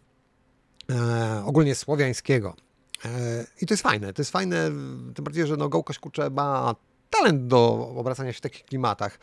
e, 0.91 1.43
ogólnie 1.45 1.75
słowiańskiego. 1.75 2.55
E, 3.05 3.45
I 3.61 3.65
to 3.65 3.73
jest 3.73 3.83
fajne, 3.83 4.13
to 4.13 4.21
jest 4.21 4.31
fajne, 4.31 4.71
tym 5.15 5.25
bardziej, 5.25 5.47
że 5.47 5.57
no 5.57 5.69
Gołkoś 5.69 5.99
kurczę 5.99 6.29
ma 6.29 6.75
talent 7.09 7.47
do 7.47 7.93
obracania 7.95 8.33
się 8.33 8.37
w 8.37 8.41
takich 8.41 8.65
klimatach. 8.65 9.19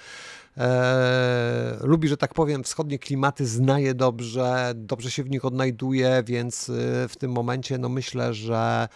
E, 0.57 1.77
lubi, 1.81 2.09
że 2.09 2.17
tak 2.17 2.35
powiem, 2.35 2.65
wschodnie 2.65 2.99
klimaty, 2.99 3.47
znaje 3.47 3.95
dobrze, 3.95 4.73
dobrze 4.75 5.11
się 5.11 5.25
w 5.25 5.31
nich 5.31 5.45
odnajduje, 5.45 6.23
więc 6.27 6.69
e, 6.69 7.09
w 7.09 7.17
tym 7.17 7.33
momencie 7.33 7.79
no 7.79 7.89
myślę, 7.89 8.35
że 8.35 8.89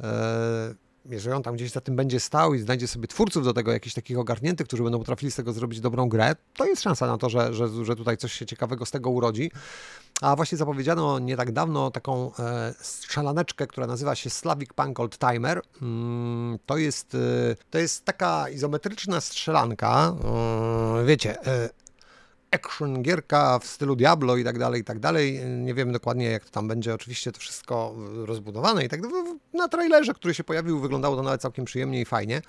e, 0.00 0.74
jeżeli 1.10 1.36
on 1.36 1.42
tam 1.42 1.54
gdzieś 1.54 1.70
za 1.70 1.80
tym 1.80 1.96
będzie 1.96 2.20
stał 2.20 2.54
i 2.54 2.58
znajdzie 2.58 2.88
sobie 2.88 3.08
twórców 3.08 3.44
do 3.44 3.52
tego, 3.52 3.72
jakichś 3.72 3.94
takich 3.94 4.18
ogarniętych, 4.18 4.66
którzy 4.66 4.82
będą 4.82 4.98
potrafili 4.98 5.32
z 5.32 5.36
tego 5.36 5.52
zrobić 5.52 5.80
dobrą 5.80 6.08
grę, 6.08 6.36
to 6.56 6.64
jest 6.64 6.82
szansa 6.82 7.06
na 7.06 7.18
to, 7.18 7.30
że, 7.30 7.54
że, 7.54 7.84
że 7.84 7.96
tutaj 7.96 8.16
coś 8.16 8.32
się 8.32 8.46
ciekawego 8.46 8.86
z 8.86 8.90
tego 8.90 9.10
urodzi. 9.10 9.50
A 10.24 10.36
właśnie 10.36 10.58
zapowiedziano 10.58 11.18
nie 11.18 11.36
tak 11.36 11.52
dawno 11.52 11.90
taką 11.90 12.30
e, 12.38 12.74
strzelaneczkę, 12.80 13.66
która 13.66 13.86
nazywa 13.86 14.14
się 14.14 14.30
Slavic 14.30 14.72
Punk 14.72 15.00
Old 15.00 15.18
Timer. 15.18 15.62
Mm, 15.82 16.58
to, 16.66 16.76
jest, 16.76 17.14
e, 17.14 17.18
to 17.70 17.78
jest 17.78 18.04
taka 18.04 18.48
izometryczna 18.48 19.20
strzelanka, 19.20 20.14
e, 21.00 21.04
wiecie, 21.04 21.36
action 22.50 23.02
gierka 23.02 23.58
w 23.58 23.66
stylu 23.66 23.96
Diablo 23.96 24.36
i 24.36 24.44
tak 24.44 24.58
dalej, 24.58 24.80
i 24.80 24.84
tak 24.84 24.98
dalej. 24.98 25.40
Nie 25.44 25.74
wiem 25.74 25.92
dokładnie, 25.92 26.24
jak 26.24 26.44
to 26.44 26.50
tam 26.50 26.68
będzie 26.68 26.94
oczywiście 26.94 27.32
to 27.32 27.40
wszystko 27.40 27.94
rozbudowane 28.24 28.84
i 28.84 28.88
tak 28.88 29.00
dalej. 29.00 29.22
Na 29.52 29.68
trailerze, 29.68 30.14
który 30.14 30.34
się 30.34 30.44
pojawił, 30.44 30.80
wyglądało 30.80 31.16
to 31.16 31.22
nawet 31.22 31.40
całkiem 31.40 31.64
przyjemnie 31.64 32.00
i 32.00 32.04
fajnie. 32.04 32.42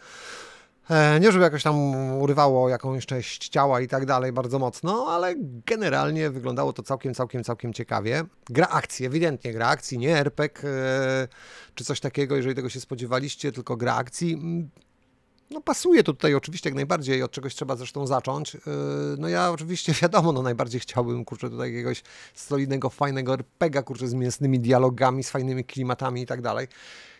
E, 0.89 1.20
nie, 1.20 1.32
żeby 1.32 1.44
jakoś 1.44 1.63
tam 1.63 1.96
urywało 2.22 2.70
jakąś 2.70 3.06
część 3.06 3.50
ciała 3.50 3.82
i 3.82 3.88
tak 3.88 4.06
dalej 4.06 4.32
bardzo 4.32 4.60
mocno, 4.60 5.08
ale 5.10 5.36
generalnie 5.65 6.30
wyglądało 6.30 6.74
to 6.74 6.84
całkiem, 6.84 7.13
całkiem, 7.13 7.44
całkiem 7.44 7.74
ciekawie. 7.74 8.24
Gra 8.50 8.68
akcji, 8.68 9.06
ewidentnie 9.06 9.54
gra 9.54 9.68
akcji, 9.68 9.98
nie 9.98 10.18
RPG 10.18 10.70
e, 10.70 11.27
czy 11.75 11.86
coś 11.86 12.00
takiego, 12.00 12.36
jeżeli 12.36 12.56
tego 12.56 12.70
się 12.70 12.80
spodziewaliście, 12.80 13.51
tylko 13.51 13.77
gra 13.77 13.96
akcji. 13.96 14.38
No 15.50 15.62
pasuje 15.62 16.04
to 16.04 16.13
tutaj 16.13 16.36
oczywiście 16.36 16.70
jak 16.70 16.75
najbardziej, 16.75 17.24
od 17.24 17.32
czegoś 17.32 17.56
trzeba 17.56 17.75
zresztą 17.75 18.08
zacząć. 18.08 18.54
Yy, 18.54 18.62
no 19.18 19.27
ja 19.27 19.51
oczywiście 19.51 19.94
wiadomo, 20.01 20.32
no 20.32 20.42
najbardziej 20.42 20.82
chciałbym, 20.82 21.25
kurczę, 21.25 21.50
tutaj 21.50 21.72
jakiegoś 21.72 22.04
solidnego, 22.34 22.89
fajnego 22.89 23.34
RPGa, 23.34 23.84
kurczę, 23.84 24.08
z 24.08 24.13
mięsnymi 24.13 24.60
dialogami, 24.60 25.24
z 25.24 25.30
fajnymi 25.30 25.63
klimatami 25.63 26.22
i 26.22 26.25
tak 26.25 26.42
dalej. 26.42 26.68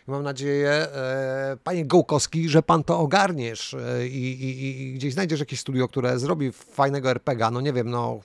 Mam 0.06 0.22
nadzieję, 0.22 0.70
e, 0.70 1.56
panie 1.64 1.86
Gołkowski, 1.86 2.48
że 2.48 2.62
pan 2.62 2.84
to 2.84 2.98
ogarniesz 2.98 3.74
e, 3.74 4.06
i, 4.08 4.44
i, 4.44 4.82
i, 4.82 4.92
gdzieś 4.92 5.12
znajdziesz 5.12 5.40
jakieś 5.40 5.60
studio, 5.60 5.88
które 5.88 6.18
zrobi 6.18 6.52
fajnego 6.52 7.10
RPGa. 7.10 7.50
No 7.50 7.60
nie 7.60 7.72
wiem, 7.72 7.90
no. 7.90 8.20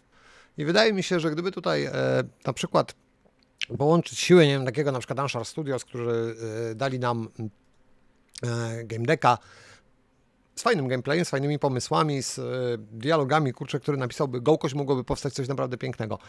I 0.57 0.65
wydaje 0.65 0.93
mi 0.93 1.03
się, 1.03 1.19
że 1.19 1.31
gdyby 1.31 1.51
tutaj 1.51 1.85
e, 1.85 1.93
na 2.45 2.53
przykład 2.53 2.95
połączyć 3.77 4.19
siłę, 4.19 4.47
nie 4.47 4.53
wiem, 4.53 4.65
takiego 4.65 4.91
na 4.91 4.99
przykład 4.99 5.19
Anshar 5.19 5.45
Studios, 5.45 5.85
którzy 5.85 6.35
dali 6.75 6.99
nam 6.99 7.29
Game 8.83 9.05
Decka, 9.05 9.37
z 10.55 10.61
fajnym 10.61 10.87
gameplayem, 10.87 11.25
z 11.25 11.29
fajnymi 11.29 11.59
pomysłami, 11.59 12.23
z 12.23 12.39
dialogami, 12.91 13.53
kurczę, 13.53 13.79
które 13.79 13.97
napisałby 13.97 14.41
Gołkoś, 14.41 14.73
mogłoby 14.73 15.03
powstać 15.03 15.33
coś 15.33 15.47
naprawdę 15.47 15.77
pięknego. 15.77 16.19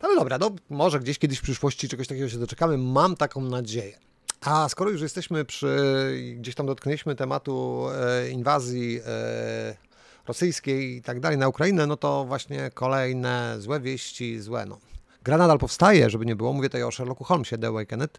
Ale 0.00 0.14
dobra, 0.14 0.38
no 0.38 0.50
może 0.70 1.00
gdzieś 1.00 1.18
kiedyś 1.18 1.38
w 1.38 1.42
przyszłości 1.42 1.88
czegoś 1.88 2.08
takiego 2.08 2.28
się 2.28 2.38
doczekamy, 2.38 2.78
mam 2.78 3.16
taką 3.16 3.40
nadzieję. 3.40 3.98
A 4.46 4.68
skoro 4.68 4.90
już 4.90 5.00
jesteśmy 5.00 5.44
przy, 5.44 5.76
gdzieś 6.36 6.54
tam 6.54 6.66
dotknęliśmy 6.66 7.14
tematu 7.14 7.86
e, 7.94 8.30
inwazji 8.30 9.00
e, 9.06 9.76
rosyjskiej 10.26 10.96
i 10.96 11.02
tak 11.02 11.20
dalej 11.20 11.38
na 11.38 11.48
Ukrainę, 11.48 11.86
no 11.86 11.96
to 11.96 12.24
właśnie 12.24 12.70
kolejne 12.74 13.56
złe 13.58 13.80
wieści, 13.80 14.40
złe 14.40 14.66
no. 14.66 14.78
Gra 15.24 15.36
nadal 15.36 15.58
powstaje, 15.58 16.10
żeby 16.10 16.26
nie 16.26 16.36
było, 16.36 16.52
mówię 16.52 16.68
tutaj 16.68 16.82
o 16.82 16.90
Sherlocku 16.90 17.24
Holmesie 17.24 17.58
The 17.58 17.66
Awakened, 17.68 18.18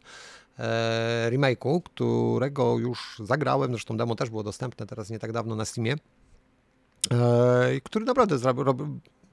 e, 0.60 1.30
remake'u, 1.32 1.82
którego 1.84 2.78
już 2.78 3.22
zagrałem, 3.24 3.72
zresztą 3.72 3.98
demo 3.98 4.16
też 4.16 4.30
było 4.30 4.44
dostępne 4.44 4.86
teraz 4.86 5.10
nie 5.10 5.20
tak 5.20 5.32
dawno 5.32 5.56
na 5.56 5.66
Steamie, 5.66 5.96
e, 7.12 7.82
który 7.84 8.06
naprawdę 8.06 8.38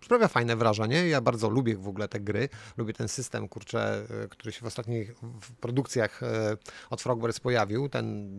sprawia 0.05 0.29
fajne 0.29 0.57
wrażenie. 0.57 1.09
Ja 1.09 1.21
bardzo 1.21 1.49
lubię 1.49 1.77
w 1.77 1.89
ogóle 1.89 2.09
te 2.09 2.21
gry. 2.21 2.49
Lubię 2.77 2.93
ten 2.93 3.09
system, 3.09 3.49
kurczę, 3.49 4.07
e, 4.25 4.29
który 4.29 4.53
się 4.53 4.61
w 4.61 4.67
ostatnich 4.67 5.15
produkcjach 5.61 6.23
e, 6.23 6.57
od 6.91 7.03
Frogwares 7.03 7.41
pojawił. 7.41 7.89
Ten 7.89 8.31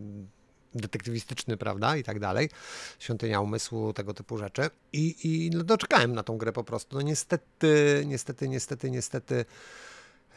detektywistyczny, 0.74 1.56
prawda, 1.56 1.96
i 1.96 2.02
tak 2.02 2.20
dalej. 2.20 2.50
Świątynia 2.98 3.40
umysłu, 3.40 3.92
tego 3.92 4.14
typu 4.14 4.38
rzeczy. 4.38 4.70
I, 4.92 5.16
i 5.24 5.50
no, 5.50 5.64
doczekałem 5.64 6.14
na 6.14 6.22
tą 6.22 6.38
grę 6.38 6.52
po 6.52 6.64
prostu. 6.64 6.96
No 6.96 7.02
niestety, 7.02 8.02
niestety, 8.06 8.48
niestety, 8.48 8.90
niestety 8.90 9.44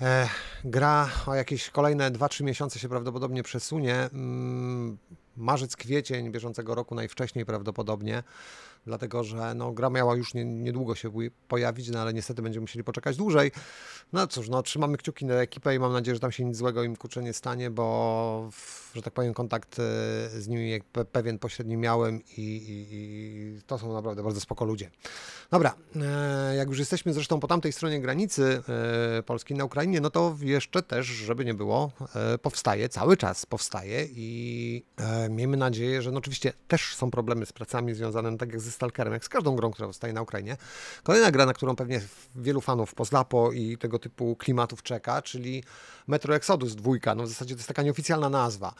e, 0.02 0.30
gra 0.64 1.10
o 1.28 1.36
jakieś 1.36 1.70
kolejne 1.70 2.12
2-3 2.12 2.44
miesiące 2.44 2.80
się 2.80 2.90
prawdopodobnie 2.90 3.44
przesunie. 3.44 3.96
Mm, 3.96 4.98
marzec, 5.38 5.76
kwiecień 5.76 6.32
bieżącego 6.32 6.76
roku 6.76 6.96
najwcześniej 6.96 7.46
prawdopodobnie 7.46 8.24
dlatego 8.86 9.24
że 9.24 9.54
no, 9.56 9.72
gra 9.72 9.90
miała 9.90 10.16
już 10.16 10.34
nie, 10.34 10.46
niedługo 10.46 10.96
się 10.96 11.12
pojawić, 11.48 11.90
no 11.90 12.00
ale 12.00 12.14
niestety 12.14 12.42
będziemy 12.42 12.62
musieli 12.62 12.84
poczekać 12.84 13.18
dłużej. 13.18 13.52
No 14.14 14.28
cóż, 14.28 14.50
no 14.50 14.64
trzymamy 14.64 14.98
kciuki 14.98 15.26
na 15.26 15.34
ekipę 15.34 15.76
i 15.76 15.80
mam 15.80 15.94
nadzieję, 15.94 16.16
że 16.16 16.20
tam 16.22 16.32
się 16.32 16.46
nic 16.46 16.58
złego 16.58 16.84
im 16.84 16.96
kurczę 16.96 17.24
nie 17.24 17.34
stanie, 17.34 17.70
bo 17.70 18.50
że 18.96 19.02
tak 19.02 19.14
powiem 19.14 19.34
kontakt 19.34 19.80
e, 19.80 19.84
z 20.42 20.48
nimi 20.48 20.82
pewien 21.12 21.40
pośredni 21.40 21.78
miałem 21.78 22.22
i, 22.38 22.42
i, 22.42 22.88
i 22.92 23.62
to 23.68 23.80
są 23.80 23.94
naprawdę 23.94 24.24
bardzo 24.24 24.42
spoko 24.42 24.66
ludzie. 24.66 24.92
Dobra, 25.52 25.76
e, 25.96 26.56
jak 26.56 26.70
już 26.70 26.80
jesteśmy 26.80 27.14
zresztą 27.14 27.40
po 27.40 27.48
tamtej 27.48 27.74
stronie 27.74 28.02
granicy 28.02 28.62
e, 29.20 29.24
Polski 29.24 29.54
na 29.54 29.66
Ukrainie, 29.66 30.02
no 30.02 30.10
to 30.10 30.36
jeszcze 30.42 30.84
też, 30.84 31.06
żeby 31.06 31.46
nie 31.46 31.54
było, 31.54 31.92
powstaje, 32.42 32.90
cały 32.90 33.18
czas 33.18 33.46
powstaje 33.46 34.08
i 34.12 34.86
miejmy 35.30 35.58
nadzieję, 35.58 36.02
że 36.02 36.12
no 36.12 36.18
oczywiście 36.18 36.54
też 36.68 36.96
są 36.96 37.12
problemy 37.12 37.46
z 37.46 37.54
pracami 37.54 37.94
związane, 37.94 38.32
no 38.32 38.38
tak 38.38 38.52
jak 38.52 38.62
ze 38.70 38.76
Stalkerem, 38.76 39.14
jak 39.14 39.26
z 39.26 39.30
każdą 39.30 39.56
grą, 39.56 39.72
która 39.72 39.88
powstaje 39.88 40.14
na 40.14 40.22
Ukrainie. 40.22 40.58
Kolejna 41.04 41.32
gra, 41.32 41.46
na 41.46 41.54
którą 41.54 41.76
pewnie 41.76 42.02
wielu 42.36 42.62
fanów 42.62 42.94
Pozlapo 42.94 43.52
i 43.52 43.78
tego 43.78 44.00
typu 44.00 44.36
klimatów 44.36 44.84
czeka, 44.84 45.22
czyli 45.22 45.64
Metro 46.08 46.36
Exodus 46.36 46.76
2. 46.76 47.16
No 47.16 47.24
w 47.24 47.28
zasadzie 47.28 47.56
to 47.56 47.60
jest 47.60 47.68
taka 47.68 47.84
nieoficjalna 47.84 48.30
nazwa. 48.30 48.74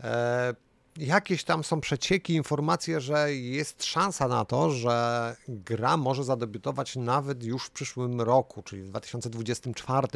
E, 0.00 0.54
jakieś 0.98 1.44
tam 1.44 1.64
są 1.64 1.80
przecieki, 1.80 2.34
informacje, 2.34 3.00
że 3.00 3.34
jest 3.34 3.84
szansa 3.84 4.28
na 4.28 4.44
to, 4.44 4.70
że 4.70 5.36
gra 5.48 5.96
może 5.96 6.24
zadebiutować 6.24 6.96
nawet 6.96 7.44
już 7.44 7.64
w 7.64 7.70
przyszłym 7.70 8.20
roku, 8.20 8.62
czyli 8.62 8.82
w 8.82 8.88
2024. 8.88 10.08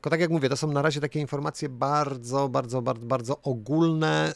Tylko 0.00 0.10
tak 0.10 0.20
jak 0.20 0.30
mówię, 0.30 0.48
to 0.48 0.56
są 0.56 0.72
na 0.72 0.82
razie 0.82 1.00
takie 1.00 1.20
informacje 1.20 1.68
bardzo, 1.68 2.48
bardzo, 2.48 2.82
bardzo, 2.82 3.06
bardzo 3.06 3.40
ogólne 3.42 4.32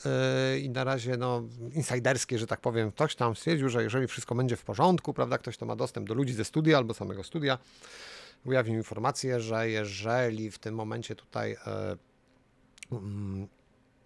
yy, 0.52 0.60
i 0.60 0.70
na 0.70 0.84
razie 0.84 1.16
no, 1.16 1.42
insiderskie, 1.74 2.38
że 2.38 2.46
tak 2.46 2.60
powiem. 2.60 2.90
Ktoś 2.90 3.16
tam 3.16 3.36
stwierdził, 3.36 3.68
że 3.68 3.82
jeżeli 3.82 4.06
wszystko 4.06 4.34
będzie 4.34 4.56
w 4.56 4.64
porządku, 4.64 5.14
prawda, 5.14 5.38
ktoś 5.38 5.56
to 5.56 5.66
ma 5.66 5.76
dostęp 5.76 6.08
do 6.08 6.14
ludzi 6.14 6.32
ze 6.32 6.44
studia 6.44 6.78
albo 6.78 6.94
samego 6.94 7.24
studia, 7.24 7.58
ujawnił 8.44 8.76
informację, 8.76 9.40
że 9.40 9.70
jeżeli 9.70 10.50
w 10.50 10.58
tym 10.58 10.74
momencie 10.74 11.16
tutaj 11.16 11.50
yy, 12.90 12.98
yy, 12.98 13.46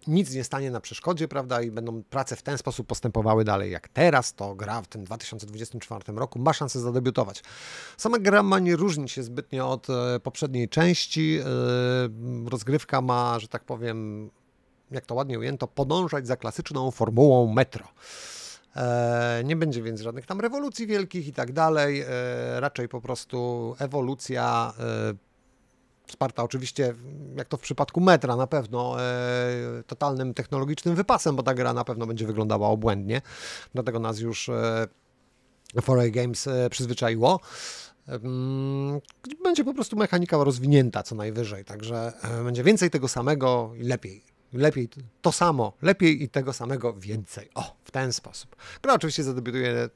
nic 0.07 0.33
nie 0.33 0.43
stanie 0.43 0.71
na 0.71 0.81
przeszkodzie, 0.81 1.27
prawda, 1.27 1.61
i 1.61 1.71
będą 1.71 2.03
prace 2.03 2.35
w 2.35 2.41
ten 2.41 2.57
sposób 2.57 2.87
postępowały 2.87 3.43
dalej 3.43 3.71
jak 3.71 3.87
teraz, 3.87 4.33
to 4.33 4.55
gra 4.55 4.81
w 4.81 4.87
tym 4.87 5.03
2024 5.03 6.13
roku 6.13 6.39
ma 6.39 6.53
szansę 6.53 6.79
zadebiutować. 6.79 7.43
Sama 7.97 8.19
gra 8.19 8.43
ma 8.43 8.59
nie 8.59 8.75
różnić 8.75 9.11
się 9.11 9.23
zbytnio 9.23 9.69
od 9.69 9.87
e, 9.89 10.19
poprzedniej 10.19 10.69
części. 10.69 11.39
E, 11.39 11.45
rozgrywka 12.49 13.01
ma, 13.01 13.39
że 13.39 13.47
tak 13.47 13.63
powiem, 13.63 14.29
jak 14.91 15.05
to 15.05 15.15
ładnie 15.15 15.39
ujęto, 15.39 15.67
podążać 15.67 16.27
za 16.27 16.37
klasyczną 16.37 16.91
formułą 16.91 17.53
metro. 17.53 17.87
E, 18.75 19.41
nie 19.45 19.55
będzie 19.55 19.83
więc 19.83 20.01
żadnych 20.01 20.25
tam 20.25 20.41
rewolucji 20.41 20.87
wielkich 20.87 21.27
i 21.27 21.33
tak 21.33 21.51
dalej. 21.51 22.05
Raczej 22.59 22.89
po 22.89 23.01
prostu 23.01 23.75
ewolucja 23.79 24.73
wsparta 26.09 26.43
oczywiście, 26.43 26.95
jak 27.35 27.47
to 27.47 27.57
w 27.57 27.61
przypadku 27.61 28.01
metra, 28.01 28.35
na 28.35 28.47
pewno 28.47 28.95
totalnym 29.87 30.33
technologicznym 30.33 30.95
wypasem, 30.95 31.35
bo 31.35 31.43
ta 31.43 31.53
gra 31.53 31.73
na 31.73 31.83
pewno 31.83 32.07
będzie 32.07 32.25
wyglądała 32.25 32.67
obłędnie. 32.67 33.21
Dlatego 33.73 33.99
nas 33.99 34.19
już 34.19 34.49
4A 35.75 36.11
Games 36.11 36.49
przyzwyczaiło. 36.69 37.39
Będzie 39.43 39.63
po 39.63 39.73
prostu 39.73 39.95
mechanika 39.95 40.43
rozwinięta 40.43 41.03
co 41.03 41.15
najwyżej, 41.15 41.65
także 41.65 42.13
e, 42.21 42.43
będzie 42.43 42.63
więcej 42.63 42.89
tego 42.89 43.07
samego 43.07 43.71
i 43.77 43.83
lepiej. 43.83 44.23
Lepiej 44.53 44.89
to 45.21 45.31
samo, 45.31 45.73
lepiej 45.81 46.23
i 46.23 46.29
tego 46.29 46.53
samego 46.53 46.93
więcej. 46.93 47.49
O, 47.55 47.75
w 47.83 47.91
ten 47.91 48.13
sposób. 48.13 48.55
Gra 48.81 48.93
oczywiście 48.93 49.23
zadebiutuje 49.23 49.89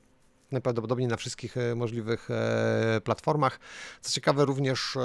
najprawdopodobniej 0.51 1.07
na 1.07 1.17
wszystkich 1.17 1.57
e, 1.57 1.75
możliwych 1.75 2.31
e, 2.31 3.01
platformach. 3.03 3.59
Co 4.01 4.11
ciekawe, 4.11 4.45
również 4.45 4.97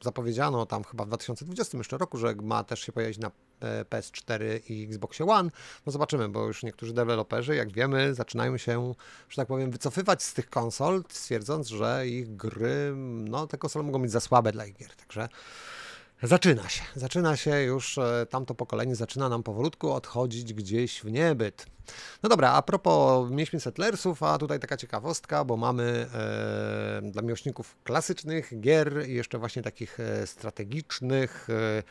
zapowiedziano 0.00 0.66
tam 0.66 0.84
chyba 0.84 1.04
w 1.04 1.08
2020 1.08 1.78
jeszcze 1.78 1.98
roku, 1.98 2.18
że 2.18 2.34
ma 2.42 2.64
też 2.64 2.80
się 2.80 2.92
pojawić 2.92 3.18
na 3.18 3.30
e, 3.60 3.84
PS4 3.84 4.70
i 4.70 4.84
Xboxie 4.84 5.26
One. 5.26 5.50
No 5.86 5.92
zobaczymy, 5.92 6.28
bo 6.28 6.46
już 6.46 6.62
niektórzy 6.62 6.92
deweloperzy, 6.92 7.56
jak 7.56 7.72
wiemy, 7.72 8.14
zaczynają 8.14 8.56
się, 8.56 8.94
że 9.28 9.36
tak 9.36 9.48
powiem, 9.48 9.70
wycofywać 9.70 10.22
z 10.22 10.34
tych 10.34 10.50
konsol, 10.50 11.04
stwierdząc, 11.08 11.68
że 11.68 12.08
ich 12.08 12.36
gry, 12.36 12.92
no 12.96 13.46
te 13.46 13.58
konsole 13.58 13.84
mogą 13.84 14.02
być 14.02 14.10
za 14.10 14.20
słabe 14.20 14.52
dla 14.52 14.66
ich 14.66 14.76
gier. 14.76 14.96
Także 14.96 15.28
Zaczyna 16.22 16.68
się, 16.68 16.82
zaczyna 16.96 17.36
się 17.36 17.62
już 17.62 17.98
e, 17.98 18.26
tamto 18.30 18.54
pokolenie, 18.54 18.96
zaczyna 18.96 19.28
nam 19.28 19.42
powolutku 19.42 19.92
odchodzić 19.92 20.54
gdzieś 20.54 21.00
w 21.00 21.12
niebyt. 21.12 21.66
No 22.22 22.28
dobra, 22.28 22.52
a 22.52 22.62
propos 22.62 23.30
mieliśmy 23.30 23.60
Settlersów, 23.60 24.22
a 24.22 24.38
tutaj 24.38 24.60
taka 24.60 24.76
ciekawostka, 24.76 25.44
bo 25.44 25.56
mamy 25.56 26.06
e, 26.14 27.10
dla 27.10 27.22
miłośników 27.22 27.76
klasycznych 27.84 28.60
gier 28.60 29.08
i 29.08 29.14
jeszcze 29.14 29.38
właśnie 29.38 29.62
takich 29.62 30.00
e, 30.00 30.26
strategicznych, 30.26 31.48
e, 31.50 31.82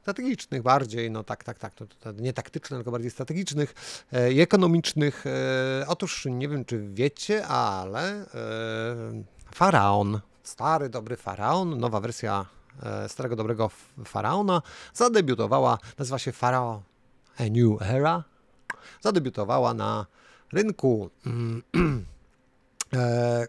strategicznych 0.00 0.62
bardziej, 0.62 1.10
no 1.10 1.24
tak, 1.24 1.44
tak, 1.44 1.58
tak, 1.58 1.74
to, 1.74 1.86
to 1.86 2.12
nie 2.12 2.32
taktycznych, 2.32 2.78
tylko 2.78 2.90
bardziej 2.90 3.10
strategicznych 3.10 3.74
e, 4.12 4.32
i 4.32 4.40
ekonomicznych. 4.40 5.24
E, 5.26 5.84
otóż 5.88 6.26
nie 6.30 6.48
wiem, 6.48 6.64
czy 6.64 6.88
wiecie, 6.88 7.46
ale 7.46 8.26
Faraon, 9.54 10.20
stary, 10.42 10.88
dobry 10.88 11.16
Faraon, 11.16 11.78
nowa 11.78 12.00
wersja 12.00 12.46
starego 13.08 13.36
dobrego 13.36 13.70
faraona, 14.04 14.62
zadebiutowała, 14.94 15.78
nazywa 15.98 16.18
się 16.18 16.32
Pharaoh 16.32 16.82
A 17.38 17.42
New 17.42 17.82
Era, 17.82 18.24
zadebiutowała 19.00 19.74
na 19.74 20.06
rynku. 20.52 21.10
e, 22.94 23.46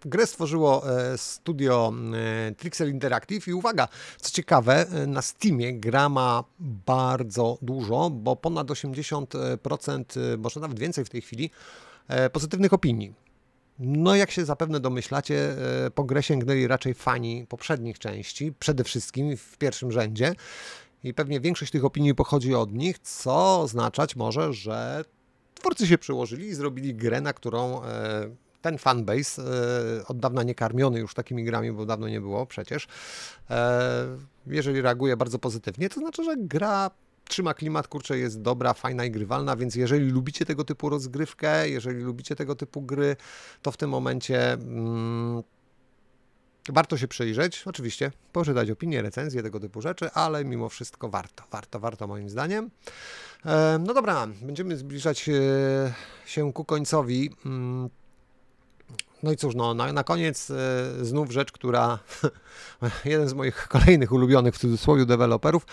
grę 0.00 0.26
stworzyło 0.26 1.00
e, 1.00 1.18
studio 1.18 1.92
e, 2.48 2.54
Trixel 2.54 2.90
Interactive 2.90 3.48
i 3.48 3.54
uwaga, 3.54 3.88
co 4.20 4.30
ciekawe, 4.30 4.86
na 5.06 5.22
Steamie 5.22 5.80
gra 5.80 6.08
ma 6.08 6.44
bardzo 6.86 7.58
dużo, 7.62 8.10
bo 8.10 8.36
ponad 8.36 8.66
80%, 8.66 10.36
może 10.38 10.60
nawet 10.60 10.78
więcej 10.78 11.04
w 11.04 11.10
tej 11.10 11.20
chwili, 11.20 11.50
pozytywnych 12.32 12.72
opinii. 12.72 13.25
No, 13.78 14.16
jak 14.16 14.30
się 14.30 14.44
zapewne 14.44 14.80
domyślacie, 14.80 15.56
e, 15.86 15.90
po 15.90 16.04
grę 16.04 16.22
sięgnęli 16.22 16.66
raczej 16.66 16.94
fani 16.94 17.46
poprzednich 17.48 17.98
części, 17.98 18.52
przede 18.58 18.84
wszystkim 18.84 19.36
w 19.36 19.58
pierwszym 19.58 19.92
rzędzie. 19.92 20.32
I 21.04 21.14
pewnie 21.14 21.40
większość 21.40 21.72
tych 21.72 21.84
opinii 21.84 22.14
pochodzi 22.14 22.54
od 22.54 22.72
nich, 22.72 22.98
co 22.98 23.60
oznaczać 23.60 24.16
może, 24.16 24.52
że 24.52 25.04
twórcy 25.54 25.86
się 25.86 25.98
przyłożyli 25.98 26.46
i 26.46 26.54
zrobili 26.54 26.94
grę, 26.94 27.20
na 27.20 27.32
którą 27.32 27.82
e, 27.82 28.28
ten 28.62 28.78
fanbase, 28.78 29.42
e, 29.42 30.06
od 30.06 30.18
dawna 30.18 30.42
nie 30.42 30.54
karmiony 30.54 31.00
już 31.00 31.14
takimi 31.14 31.44
grami, 31.44 31.72
bo 31.72 31.86
dawno 31.86 32.08
nie 32.08 32.20
było 32.20 32.46
przecież, 32.46 32.86
jeżeli 34.46 34.80
reaguje 34.80 35.16
bardzo 35.16 35.38
pozytywnie, 35.38 35.88
to 35.88 36.00
znaczy, 36.00 36.24
że 36.24 36.36
gra 36.36 36.90
trzyma 37.28 37.54
klimat, 37.54 37.88
kurczę, 37.88 38.18
jest 38.18 38.42
dobra, 38.42 38.74
fajna 38.74 39.04
i 39.04 39.10
grywalna, 39.10 39.56
więc 39.56 39.74
jeżeli 39.74 40.10
lubicie 40.10 40.44
tego 40.44 40.64
typu 40.64 40.88
rozgrywkę, 40.88 41.68
jeżeli 41.68 42.00
lubicie 42.00 42.36
tego 42.36 42.54
typu 42.54 42.82
gry, 42.82 43.16
to 43.62 43.72
w 43.72 43.76
tym 43.76 43.90
momencie 43.90 44.52
mm, 44.52 45.42
warto 46.68 46.96
się 46.96 47.08
przyjrzeć. 47.08 47.62
Oczywiście, 47.66 48.12
poczytać 48.32 48.70
opinie, 48.70 49.02
recenzje, 49.02 49.42
tego 49.42 49.60
typu 49.60 49.82
rzeczy, 49.82 50.10
ale 50.10 50.44
mimo 50.44 50.68
wszystko 50.68 51.08
warto, 51.08 51.44
warto, 51.50 51.80
warto 51.80 52.06
moim 52.06 52.30
zdaniem. 52.30 52.70
E, 53.46 53.78
no 53.86 53.94
dobra, 53.94 54.26
będziemy 54.42 54.76
zbliżać 54.76 55.28
e, 55.28 55.32
się 56.26 56.52
ku 56.52 56.64
końcowi. 56.64 57.30
Mm, 57.46 57.90
no 59.22 59.32
i 59.32 59.36
cóż, 59.36 59.54
no, 59.54 59.74
na, 59.74 59.92
na 59.92 60.04
koniec 60.04 60.50
e, 60.50 60.54
znów 61.04 61.30
rzecz, 61.30 61.52
która 61.52 61.98
jeden 63.04 63.28
z 63.28 63.34
moich 63.34 63.68
kolejnych 63.68 64.12
ulubionych 64.12 64.54
w 64.54 64.58
cudzysłowie 64.58 65.06
deweloperów, 65.06 65.66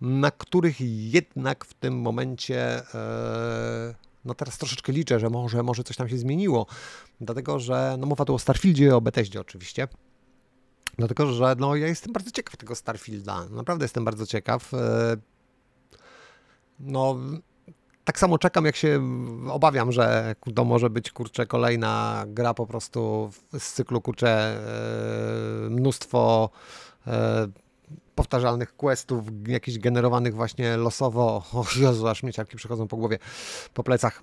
na 0.00 0.30
których 0.30 0.76
jednak 1.12 1.64
w 1.64 1.74
tym 1.74 2.00
momencie 2.00 2.82
e, 2.94 3.94
no 4.24 4.34
teraz 4.34 4.58
troszeczkę 4.58 4.92
liczę, 4.92 5.20
że 5.20 5.30
może, 5.30 5.62
może 5.62 5.84
coś 5.84 5.96
tam 5.96 6.08
się 6.08 6.18
zmieniło, 6.18 6.66
dlatego 7.20 7.58
że 7.58 7.96
no 7.98 8.06
mowa 8.06 8.24
tu 8.24 8.34
o 8.34 8.38
Starfieldzie, 8.38 8.96
o 8.96 9.00
Bethesdzie 9.00 9.40
oczywiście, 9.40 9.88
dlatego 10.98 11.32
że 11.32 11.56
no 11.58 11.76
ja 11.76 11.86
jestem 11.86 12.12
bardzo 12.12 12.30
ciekaw 12.30 12.56
tego 12.56 12.74
Starfielda, 12.74 13.46
naprawdę 13.50 13.84
jestem 13.84 14.04
bardzo 14.04 14.26
ciekaw. 14.26 14.74
E, 14.74 15.16
no 16.80 17.16
tak 18.04 18.18
samo 18.18 18.38
czekam, 18.38 18.64
jak 18.64 18.76
się 18.76 19.00
obawiam, 19.50 19.92
że 19.92 20.34
to 20.54 20.64
może 20.64 20.90
być 20.90 21.10
kurczę 21.10 21.46
kolejna 21.46 22.24
gra 22.26 22.54
po 22.54 22.66
prostu 22.66 23.30
z 23.58 23.72
cyklu 23.72 24.00
kurczę 24.00 24.28
e, 25.66 25.70
mnóstwo 25.70 26.50
powtarzalnych 28.14 28.76
questów, 28.76 29.24
jakichś 29.48 29.78
generowanych 29.78 30.34
właśnie 30.34 30.76
losowo. 30.76 31.42
O 31.54 31.64
Jezu, 31.76 32.08
aż 32.08 32.22
mnie 32.22 32.32
ciarki 32.32 32.56
przechodzą 32.56 32.88
po 32.88 32.96
głowie, 32.96 33.18
po 33.74 33.84
plecach. 33.84 34.20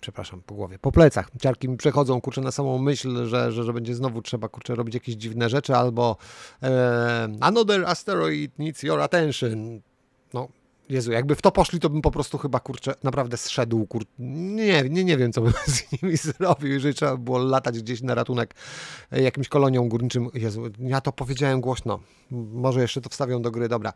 Przepraszam, 0.00 0.42
po 0.46 0.54
głowie, 0.54 0.78
po 0.78 0.92
plecach. 0.92 1.30
Ciarki 1.40 1.68
mi 1.68 1.76
przechodzą, 1.76 2.20
kurczę, 2.20 2.40
na 2.40 2.52
samą 2.52 2.78
myśl, 2.78 3.26
że, 3.26 3.52
że, 3.52 3.64
że 3.64 3.72
będzie 3.72 3.94
znowu 3.94 4.22
trzeba, 4.22 4.48
kurczę, 4.48 4.74
robić 4.74 4.94
jakieś 4.94 5.14
dziwne 5.14 5.48
rzeczy, 5.48 5.76
albo 5.76 6.16
e, 6.62 7.28
another 7.40 7.84
asteroid 7.86 8.58
needs 8.58 8.82
your 8.82 9.00
attention. 9.00 9.80
No, 10.34 10.48
Jezu, 10.90 11.12
jakby 11.12 11.34
w 11.34 11.42
to 11.42 11.52
poszli, 11.52 11.80
to 11.80 11.90
bym 11.90 12.02
po 12.02 12.10
prostu 12.10 12.38
chyba, 12.38 12.60
kurczę, 12.60 12.94
naprawdę 13.02 13.36
zszedł, 13.36 13.86
kur... 13.86 14.02
nie, 14.18 14.82
nie, 14.82 15.04
nie 15.04 15.16
wiem, 15.16 15.32
co 15.32 15.40
bym 15.40 15.52
z 15.66 16.02
nimi 16.02 16.16
zrobił, 16.38 16.72
jeżeli 16.72 16.94
trzeba 16.94 17.16
było 17.16 17.38
latać 17.38 17.78
gdzieś 17.82 18.02
na 18.02 18.14
ratunek 18.14 18.54
e, 19.12 19.22
jakimś 19.22 19.48
kolonią 19.48 19.88
górniczym. 19.88 20.28
Jezu, 20.34 20.62
ja 20.78 21.00
to 21.00 21.12
powiedziałem 21.12 21.60
głośno. 21.60 22.00
Może 22.30 22.80
jeszcze 22.80 23.00
to 23.00 23.08
wstawią 23.08 23.42
do 23.42 23.50
gry, 23.50 23.68
dobra. 23.68 23.92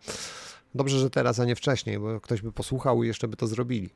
Dobrze, 0.74 0.98
że 0.98 1.11
teraz, 1.11 1.40
a 1.40 1.44
nie 1.44 1.57
wcześniej, 1.57 1.98
bo 1.98 2.20
ktoś 2.20 2.42
by 2.42 2.52
posłuchał 2.52 3.02
i 3.02 3.07
jeszcze 3.07 3.28
by 3.28 3.37
to 3.37 3.46
zrobili. 3.46 3.90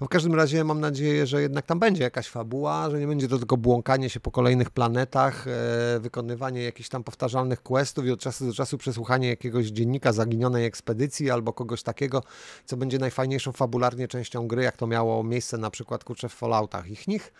No 0.00 0.06
w 0.06 0.10
każdym 0.10 0.34
razie 0.34 0.64
mam 0.64 0.80
nadzieję, 0.80 1.26
że 1.26 1.42
jednak 1.42 1.66
tam 1.66 1.78
będzie 1.78 2.02
jakaś 2.02 2.28
fabuła, 2.28 2.90
że 2.90 3.00
nie 3.00 3.06
będzie 3.06 3.28
to 3.28 3.38
tylko 3.38 3.56
błąkanie 3.56 4.10
się 4.10 4.20
po 4.20 4.30
kolejnych 4.30 4.70
planetach, 4.70 5.46
e, 5.48 6.00
wykonywanie 6.00 6.62
jakichś 6.62 6.88
tam 6.88 7.04
powtarzalnych 7.04 7.62
questów 7.62 8.06
i 8.06 8.10
od 8.10 8.20
czasu 8.20 8.46
do 8.46 8.52
czasu 8.52 8.78
przesłuchanie 8.78 9.28
jakiegoś 9.28 9.66
dziennika 9.66 10.12
zaginionej 10.12 10.64
ekspedycji 10.64 11.30
albo 11.30 11.52
kogoś 11.52 11.82
takiego, 11.82 12.22
co 12.64 12.76
będzie 12.76 12.98
najfajniejszą 12.98 13.52
fabularnie 13.52 14.08
częścią 14.08 14.48
gry, 14.48 14.62
jak 14.62 14.76
to 14.76 14.86
miało 14.86 15.24
miejsce 15.24 15.58
na 15.58 15.70
przykład 15.70 16.04
kurczę 16.04 16.28
w 16.28 16.34
Falloutach 16.34 16.90
ich 16.90 17.08
nich. 17.08 17.32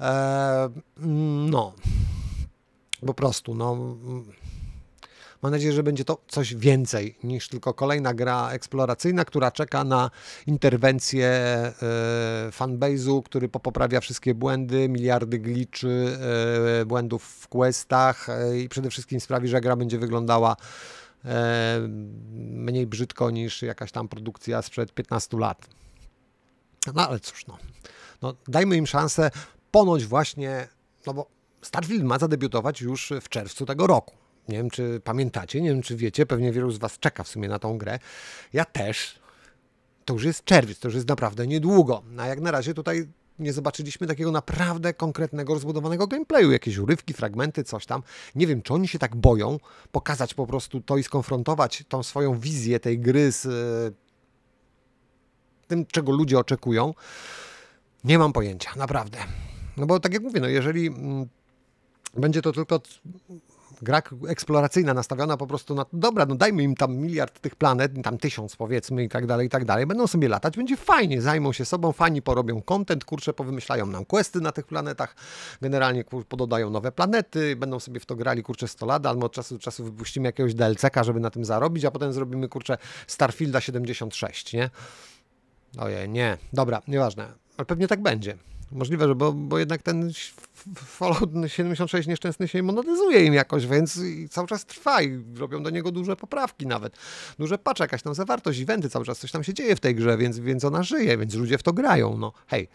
E, 0.00 0.68
no, 1.50 1.72
po 3.06 3.14
prostu, 3.14 3.54
no 3.54 3.96
Mam 5.44 5.50
nadzieję, 5.50 5.72
że 5.72 5.82
będzie 5.82 6.04
to 6.04 6.18
coś 6.28 6.54
więcej 6.54 7.18
niż 7.24 7.48
tylko 7.48 7.74
kolejna 7.74 8.14
gra 8.14 8.50
eksploracyjna, 8.50 9.24
która 9.24 9.50
czeka 9.50 9.84
na 9.84 10.10
interwencję 10.46 11.28
e, 11.28 11.72
fanbase'u, 12.50 13.22
który 13.22 13.48
poprawia 13.48 14.00
wszystkie 14.00 14.34
błędy, 14.34 14.88
miliardy 14.88 15.38
gliczy, 15.38 16.18
e, 16.80 16.84
błędów 16.84 17.24
w 17.24 17.48
questach 17.48 18.28
e, 18.28 18.58
i 18.58 18.68
przede 18.68 18.90
wszystkim 18.90 19.20
sprawi, 19.20 19.48
że 19.48 19.60
gra 19.60 19.76
będzie 19.76 19.98
wyglądała 19.98 20.56
mniej 22.32 22.86
brzydko 22.86 23.30
niż 23.30 23.62
jakaś 23.62 23.92
tam 23.92 24.08
produkcja 24.08 24.62
sprzed 24.62 24.92
15 24.92 25.38
lat. 25.38 25.66
No 26.94 27.08
ale 27.08 27.20
cóż, 27.20 27.46
no. 27.46 27.58
no 28.22 28.34
dajmy 28.48 28.76
im 28.76 28.86
szansę. 28.86 29.30
Ponoć 29.70 30.06
właśnie, 30.06 30.68
no 31.06 31.14
bo 31.14 31.26
Starfield 31.62 32.04
ma 32.04 32.18
zadebiutować 32.18 32.80
już 32.80 33.12
w 33.20 33.28
czerwcu 33.28 33.66
tego 33.66 33.86
roku. 33.86 34.23
Nie 34.48 34.56
wiem, 34.56 34.70
czy 34.70 35.00
pamiętacie, 35.04 35.60
nie 35.60 35.68
wiem, 35.68 35.82
czy 35.82 35.96
wiecie, 35.96 36.26
pewnie 36.26 36.52
wielu 36.52 36.70
z 36.70 36.78
Was 36.78 36.98
czeka 36.98 37.24
w 37.24 37.28
sumie 37.28 37.48
na 37.48 37.58
tą 37.58 37.78
grę. 37.78 37.98
Ja 38.52 38.64
też. 38.64 39.18
To 40.04 40.14
już 40.14 40.24
jest 40.24 40.44
czerwiec, 40.44 40.78
to 40.78 40.88
już 40.88 40.94
jest 40.94 41.08
naprawdę 41.08 41.46
niedługo. 41.46 42.02
A 42.18 42.26
jak 42.26 42.40
na 42.40 42.50
razie 42.50 42.74
tutaj 42.74 43.08
nie 43.38 43.52
zobaczyliśmy 43.52 44.06
takiego 44.06 44.30
naprawdę 44.30 44.94
konkretnego, 44.94 45.54
rozbudowanego 45.54 46.06
gameplayu. 46.06 46.50
Jakieś 46.50 46.78
urywki, 46.78 47.14
fragmenty, 47.14 47.64
coś 47.64 47.86
tam. 47.86 48.02
Nie 48.34 48.46
wiem, 48.46 48.62
czy 48.62 48.74
oni 48.74 48.88
się 48.88 48.98
tak 48.98 49.16
boją 49.16 49.58
pokazać 49.92 50.34
po 50.34 50.46
prostu 50.46 50.80
to 50.80 50.96
i 50.96 51.02
skonfrontować 51.02 51.84
tą 51.88 52.02
swoją 52.02 52.38
wizję 52.38 52.80
tej 52.80 52.98
gry 52.98 53.32
z 53.32 53.46
e, 53.46 54.04
tym, 55.68 55.86
czego 55.86 56.12
ludzie 56.12 56.38
oczekują. 56.38 56.94
Nie 58.04 58.18
mam 58.18 58.32
pojęcia, 58.32 58.70
naprawdę. 58.76 59.18
No 59.76 59.86
bo 59.86 60.00
tak 60.00 60.12
jak 60.12 60.22
mówię, 60.22 60.40
no 60.40 60.48
jeżeli 60.48 60.86
mm, 60.86 61.26
będzie 62.16 62.42
to 62.42 62.52
tylko 62.52 62.80
gra 63.84 64.02
eksploracyjna 64.28 64.94
nastawiona 64.94 65.36
po 65.36 65.46
prostu 65.46 65.74
na, 65.74 65.86
dobra, 65.92 66.26
no 66.26 66.34
dajmy 66.34 66.62
im 66.62 66.74
tam 66.74 66.96
miliard 66.96 67.40
tych 67.40 67.56
planet, 67.56 67.92
tam 68.04 68.18
tysiąc 68.18 68.56
powiedzmy 68.56 69.04
i 69.04 69.08
tak 69.08 69.26
dalej, 69.26 69.46
i 69.46 69.50
tak 69.50 69.64
dalej, 69.64 69.86
będą 69.86 70.06
sobie 70.06 70.28
latać, 70.28 70.56
będzie 70.56 70.76
fajnie, 70.76 71.22
zajmą 71.22 71.52
się 71.52 71.64
sobą, 71.64 71.92
fani 71.92 72.22
porobią 72.22 72.62
content, 72.62 73.04
kurczę, 73.04 73.32
powymyślają 73.32 73.86
nam 73.86 74.04
questy 74.04 74.40
na 74.40 74.52
tych 74.52 74.66
planetach, 74.66 75.16
generalnie 75.62 76.04
kur, 76.04 76.26
pododają 76.26 76.70
nowe 76.70 76.92
planety, 76.92 77.56
będą 77.56 77.80
sobie 77.80 78.00
w 78.00 78.06
to 78.06 78.16
grali, 78.16 78.42
kurczę, 78.42 78.68
100 78.68 78.86
lat, 78.86 79.06
albo 79.06 79.26
od 79.26 79.32
czasu 79.32 79.54
do 79.54 79.60
czasu 79.60 79.84
wypuścimy 79.84 80.28
jakiegoś 80.28 80.54
DLC-ka, 80.54 81.04
żeby 81.04 81.20
na 81.20 81.30
tym 81.30 81.44
zarobić, 81.44 81.84
a 81.84 81.90
potem 81.90 82.12
zrobimy, 82.12 82.48
kurczę, 82.48 82.78
Starfielda 83.06 83.60
76, 83.60 84.52
nie? 84.52 84.70
Ojej, 85.78 86.08
nie, 86.08 86.38
dobra, 86.52 86.82
nieważne, 86.88 87.32
ale 87.56 87.66
pewnie 87.66 87.88
tak 87.88 88.02
będzie. 88.02 88.36
Możliwe, 88.74 89.08
że 89.08 89.14
bo, 89.14 89.32
bo 89.32 89.58
jednak 89.58 89.82
ten 89.82 90.12
Fallout 90.76 91.30
76 91.46 92.08
nieszczęsny 92.08 92.48
się 92.48 92.62
monetyzuje 92.62 93.24
im 93.24 93.34
jakoś, 93.34 93.66
więc 93.66 94.00
cały 94.30 94.48
czas 94.48 94.66
trwa 94.66 95.02
i 95.02 95.24
robią 95.36 95.62
do 95.62 95.70
niego 95.70 95.92
duże 95.92 96.16
poprawki 96.16 96.66
nawet. 96.66 96.96
Duże 97.38 97.58
patrz, 97.58 97.80
jakaś 97.80 98.02
tam 98.02 98.14
zawartość, 98.14 98.60
eventy, 98.60 98.90
cały 98.90 99.04
czas 99.04 99.18
coś 99.18 99.30
tam 99.30 99.44
się 99.44 99.54
dzieje 99.54 99.76
w 99.76 99.80
tej 99.80 99.94
grze, 99.94 100.16
więc, 100.16 100.38
więc 100.38 100.64
ona 100.64 100.82
żyje, 100.82 101.18
więc 101.18 101.34
ludzie 101.34 101.58
w 101.58 101.62
to 101.62 101.72
grają. 101.72 102.18
No 102.18 102.32
hej, 102.46 102.68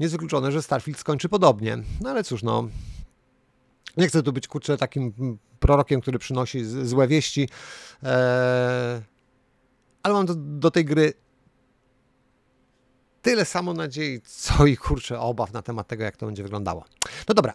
niezwykluczone, 0.00 0.52
że 0.52 0.62
Starfield 0.62 0.98
skończy 0.98 1.28
podobnie. 1.28 1.78
No 2.00 2.10
ale 2.10 2.24
cóż, 2.24 2.42
no 2.42 2.68
nie 3.96 4.08
chcę 4.08 4.22
tu 4.22 4.32
być 4.32 4.48
kurczę 4.48 4.76
takim 4.76 5.12
prorokiem, 5.60 6.00
który 6.00 6.18
przynosi 6.18 6.64
złe 6.64 7.08
wieści, 7.08 7.48
eee, 8.02 9.02
ale 10.02 10.14
mam 10.14 10.26
do, 10.26 10.34
do 10.34 10.70
tej 10.70 10.84
gry 10.84 11.12
tyle 13.22 13.44
samo 13.44 13.72
nadziei, 13.72 14.20
co 14.20 14.66
i 14.66 14.76
kurczę 14.76 15.20
obaw 15.20 15.52
na 15.52 15.62
temat 15.62 15.88
tego, 15.88 16.04
jak 16.04 16.16
to 16.16 16.26
będzie 16.26 16.42
wyglądało. 16.42 16.84
No 17.28 17.34
dobra, 17.34 17.54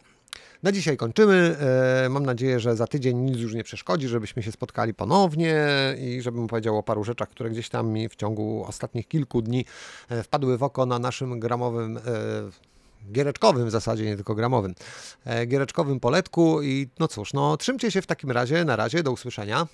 na 0.64 0.72
dzisiaj 0.72 0.98
kończymy. 0.98 1.58
E, 2.06 2.10
mam 2.10 2.26
nadzieję, 2.26 2.60
że 2.60 2.76
za 2.76 2.88
tydzień 2.88 3.18
nic 3.18 3.38
już 3.38 3.54
nie 3.54 3.64
przeszkodzi, 3.64 4.08
żebyśmy 4.08 4.44
się 4.44 4.52
spotkali 4.52 4.94
ponownie 4.94 5.66
i 6.00 6.22
żebym 6.22 6.48
powiedział 6.48 6.78
o 6.78 6.84
paru 6.84 7.04
rzeczach, 7.04 7.30
które 7.30 7.50
gdzieś 7.50 7.70
tam 7.70 7.90
mi 7.90 8.10
w 8.10 8.16
ciągu 8.16 8.66
ostatnich 8.68 9.08
kilku 9.08 9.42
dni 9.42 9.66
e, 10.10 10.24
wpadły 10.24 10.58
w 10.58 10.64
oko 10.64 10.86
na 10.86 11.00
naszym 11.00 11.40
gramowym 11.40 11.98
e, 11.98 12.02
giereczkowym 13.12 13.68
w 13.68 13.72
zasadzie, 13.72 14.06
nie 14.06 14.16
tylko 14.16 14.36
gramowym, 14.36 14.76
giereczkowym 15.48 16.00
poletku 16.00 16.62
i 16.62 16.88
no 17.00 17.08
cóż, 17.08 17.34
no 17.34 17.58
trzymcie 17.58 17.92
się 17.92 18.02
w 18.02 18.08
takim 18.08 18.32
razie, 18.32 18.66
na 18.66 18.76
razie, 18.76 19.04
do 19.04 19.12
usłyszenia. 19.12 19.68